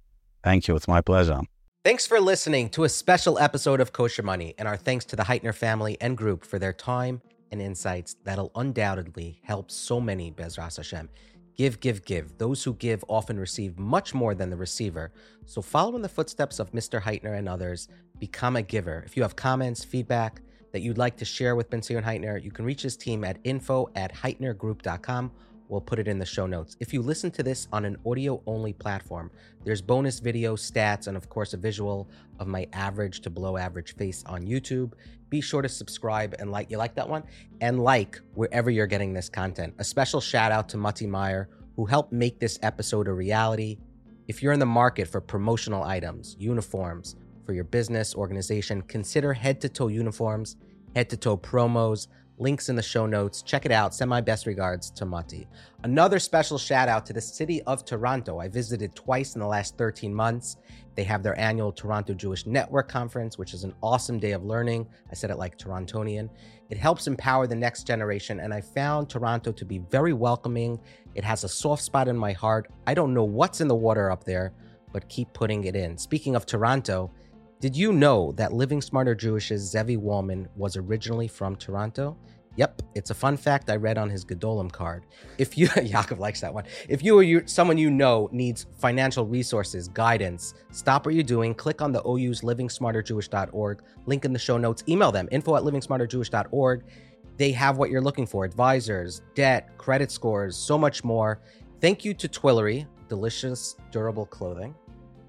[0.43, 0.77] Thank you.
[0.77, 1.41] It's my pleasure.
[1.85, 5.23] Thanks for listening to a special episode of Kosher Money, and our thanks to the
[5.25, 7.23] Heitner family and group for their time
[7.53, 11.09] and insights that'll undoubtedly help so many, Bezras Hashem.
[11.57, 12.37] Give, give, give.
[12.37, 15.11] Those who give often receive much more than the receiver.
[15.47, 17.01] So follow in the footsteps of Mr.
[17.01, 17.89] Heitner and others.
[18.19, 19.03] Become a giver.
[19.07, 20.43] If you have comments, feedback
[20.73, 23.89] that you'd like to share with Bentzion Heitner, you can reach his team at info
[23.95, 25.33] at heitnergroup.com
[25.69, 26.77] We'll put it in the show notes.
[26.79, 29.31] If you listen to this on an audio only platform,
[29.65, 32.09] there's bonus video, stats, and of course, a visual
[32.39, 34.93] of my average to below average face on YouTube.
[35.29, 36.71] Be sure to subscribe and like.
[36.71, 37.25] You like that one?
[37.61, 39.75] And like wherever you're getting this content.
[39.79, 43.79] A special shout out to Motty Meijer, who helped make this episode a reality.
[44.29, 49.61] If you're in the market for promotional items, uniforms for your business, organization, consider head
[49.63, 50.57] to toe uniforms,
[50.95, 52.07] head to toe promos
[52.39, 53.41] Links in the show notes.
[53.41, 53.95] Check it out.
[53.95, 55.49] Send my best regards to Motty.
[55.85, 58.39] Another special shout out to the city of Toronto.
[58.39, 60.59] I visited twice in the last 13 months.
[60.97, 64.87] They have their annual Toronto Jewish Network Conference, which is an awesome day of learning.
[65.11, 66.29] I said it like Torontonian.
[66.69, 70.79] It helps empower the next generation, and I found Toronto to be very welcoming.
[71.15, 72.71] It has a soft spot in my heart.
[72.87, 74.53] I don't know what's in the water up there,
[74.93, 75.97] but keep putting it in.
[75.97, 77.11] Speaking of Toronto,
[77.59, 82.17] did you know that Living Smarter Jewish's Zevi Wolmark was originally from Toronto?
[82.57, 85.05] Yep, it's a fun fact I read on his Gedolim card.
[85.39, 86.65] If you, Yaakov likes that one.
[86.89, 91.55] If you or you, someone you know needs financial resources, guidance, stop what you're doing,
[91.55, 96.85] click on the OU's livingsmarterjewish.org, link in the show notes, email them, info at livingsmarterjewish.org.
[97.39, 101.41] They have what you're looking for advisors, debt, credit scores, so much more.
[101.81, 104.75] Thank you to Twillory, delicious, durable clothing.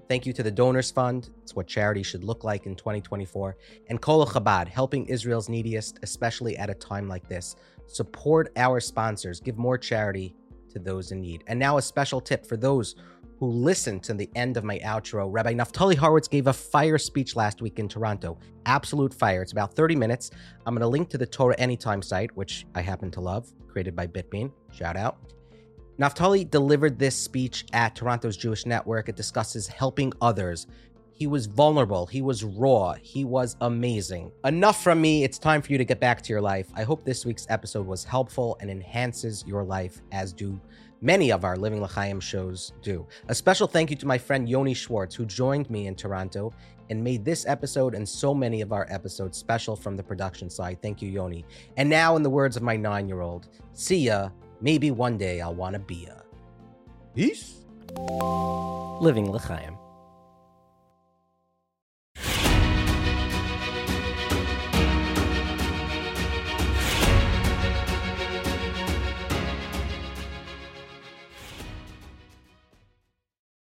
[0.08, 1.28] Thank you to the Donors Fund.
[1.42, 3.56] It's what charity should look like in 2024.
[3.88, 7.56] And Kol Chabad, helping Israel's neediest, especially at a time like this.
[7.86, 9.38] Support our sponsors.
[9.38, 10.34] Give more charity
[10.70, 11.44] to those in need.
[11.46, 12.96] And now a special tip for those
[13.38, 15.28] who listened to the end of my outro.
[15.30, 18.38] Rabbi Naftali Horowitz gave a fire speech last week in Toronto.
[18.64, 19.42] Absolute fire.
[19.42, 20.30] It's about 30 minutes.
[20.64, 23.94] I'm going to link to the Torah Anytime site, which I happen to love, created
[23.94, 24.52] by Bitbean.
[24.72, 25.18] Shout out.
[25.98, 29.08] Naftali delivered this speech at Toronto's Jewish Network.
[29.08, 30.68] It discusses helping others.
[31.12, 32.06] He was vulnerable.
[32.06, 32.94] He was raw.
[33.02, 34.30] He was amazing.
[34.44, 35.24] Enough from me.
[35.24, 36.68] It's time for you to get back to your life.
[36.76, 40.60] I hope this week's episode was helpful and enhances your life, as do
[41.00, 43.04] many of our Living L'Chaim shows do.
[43.26, 46.52] A special thank you to my friend Yoni Schwartz, who joined me in Toronto
[46.90, 50.80] and made this episode and so many of our episodes special from the production side.
[50.80, 51.44] Thank you, Yoni.
[51.76, 54.30] And now, in the words of my nine year old, see ya.
[54.60, 56.24] Maybe one day I'll want to be a.
[57.14, 57.64] Peace.
[59.00, 59.77] Living L'Chaim.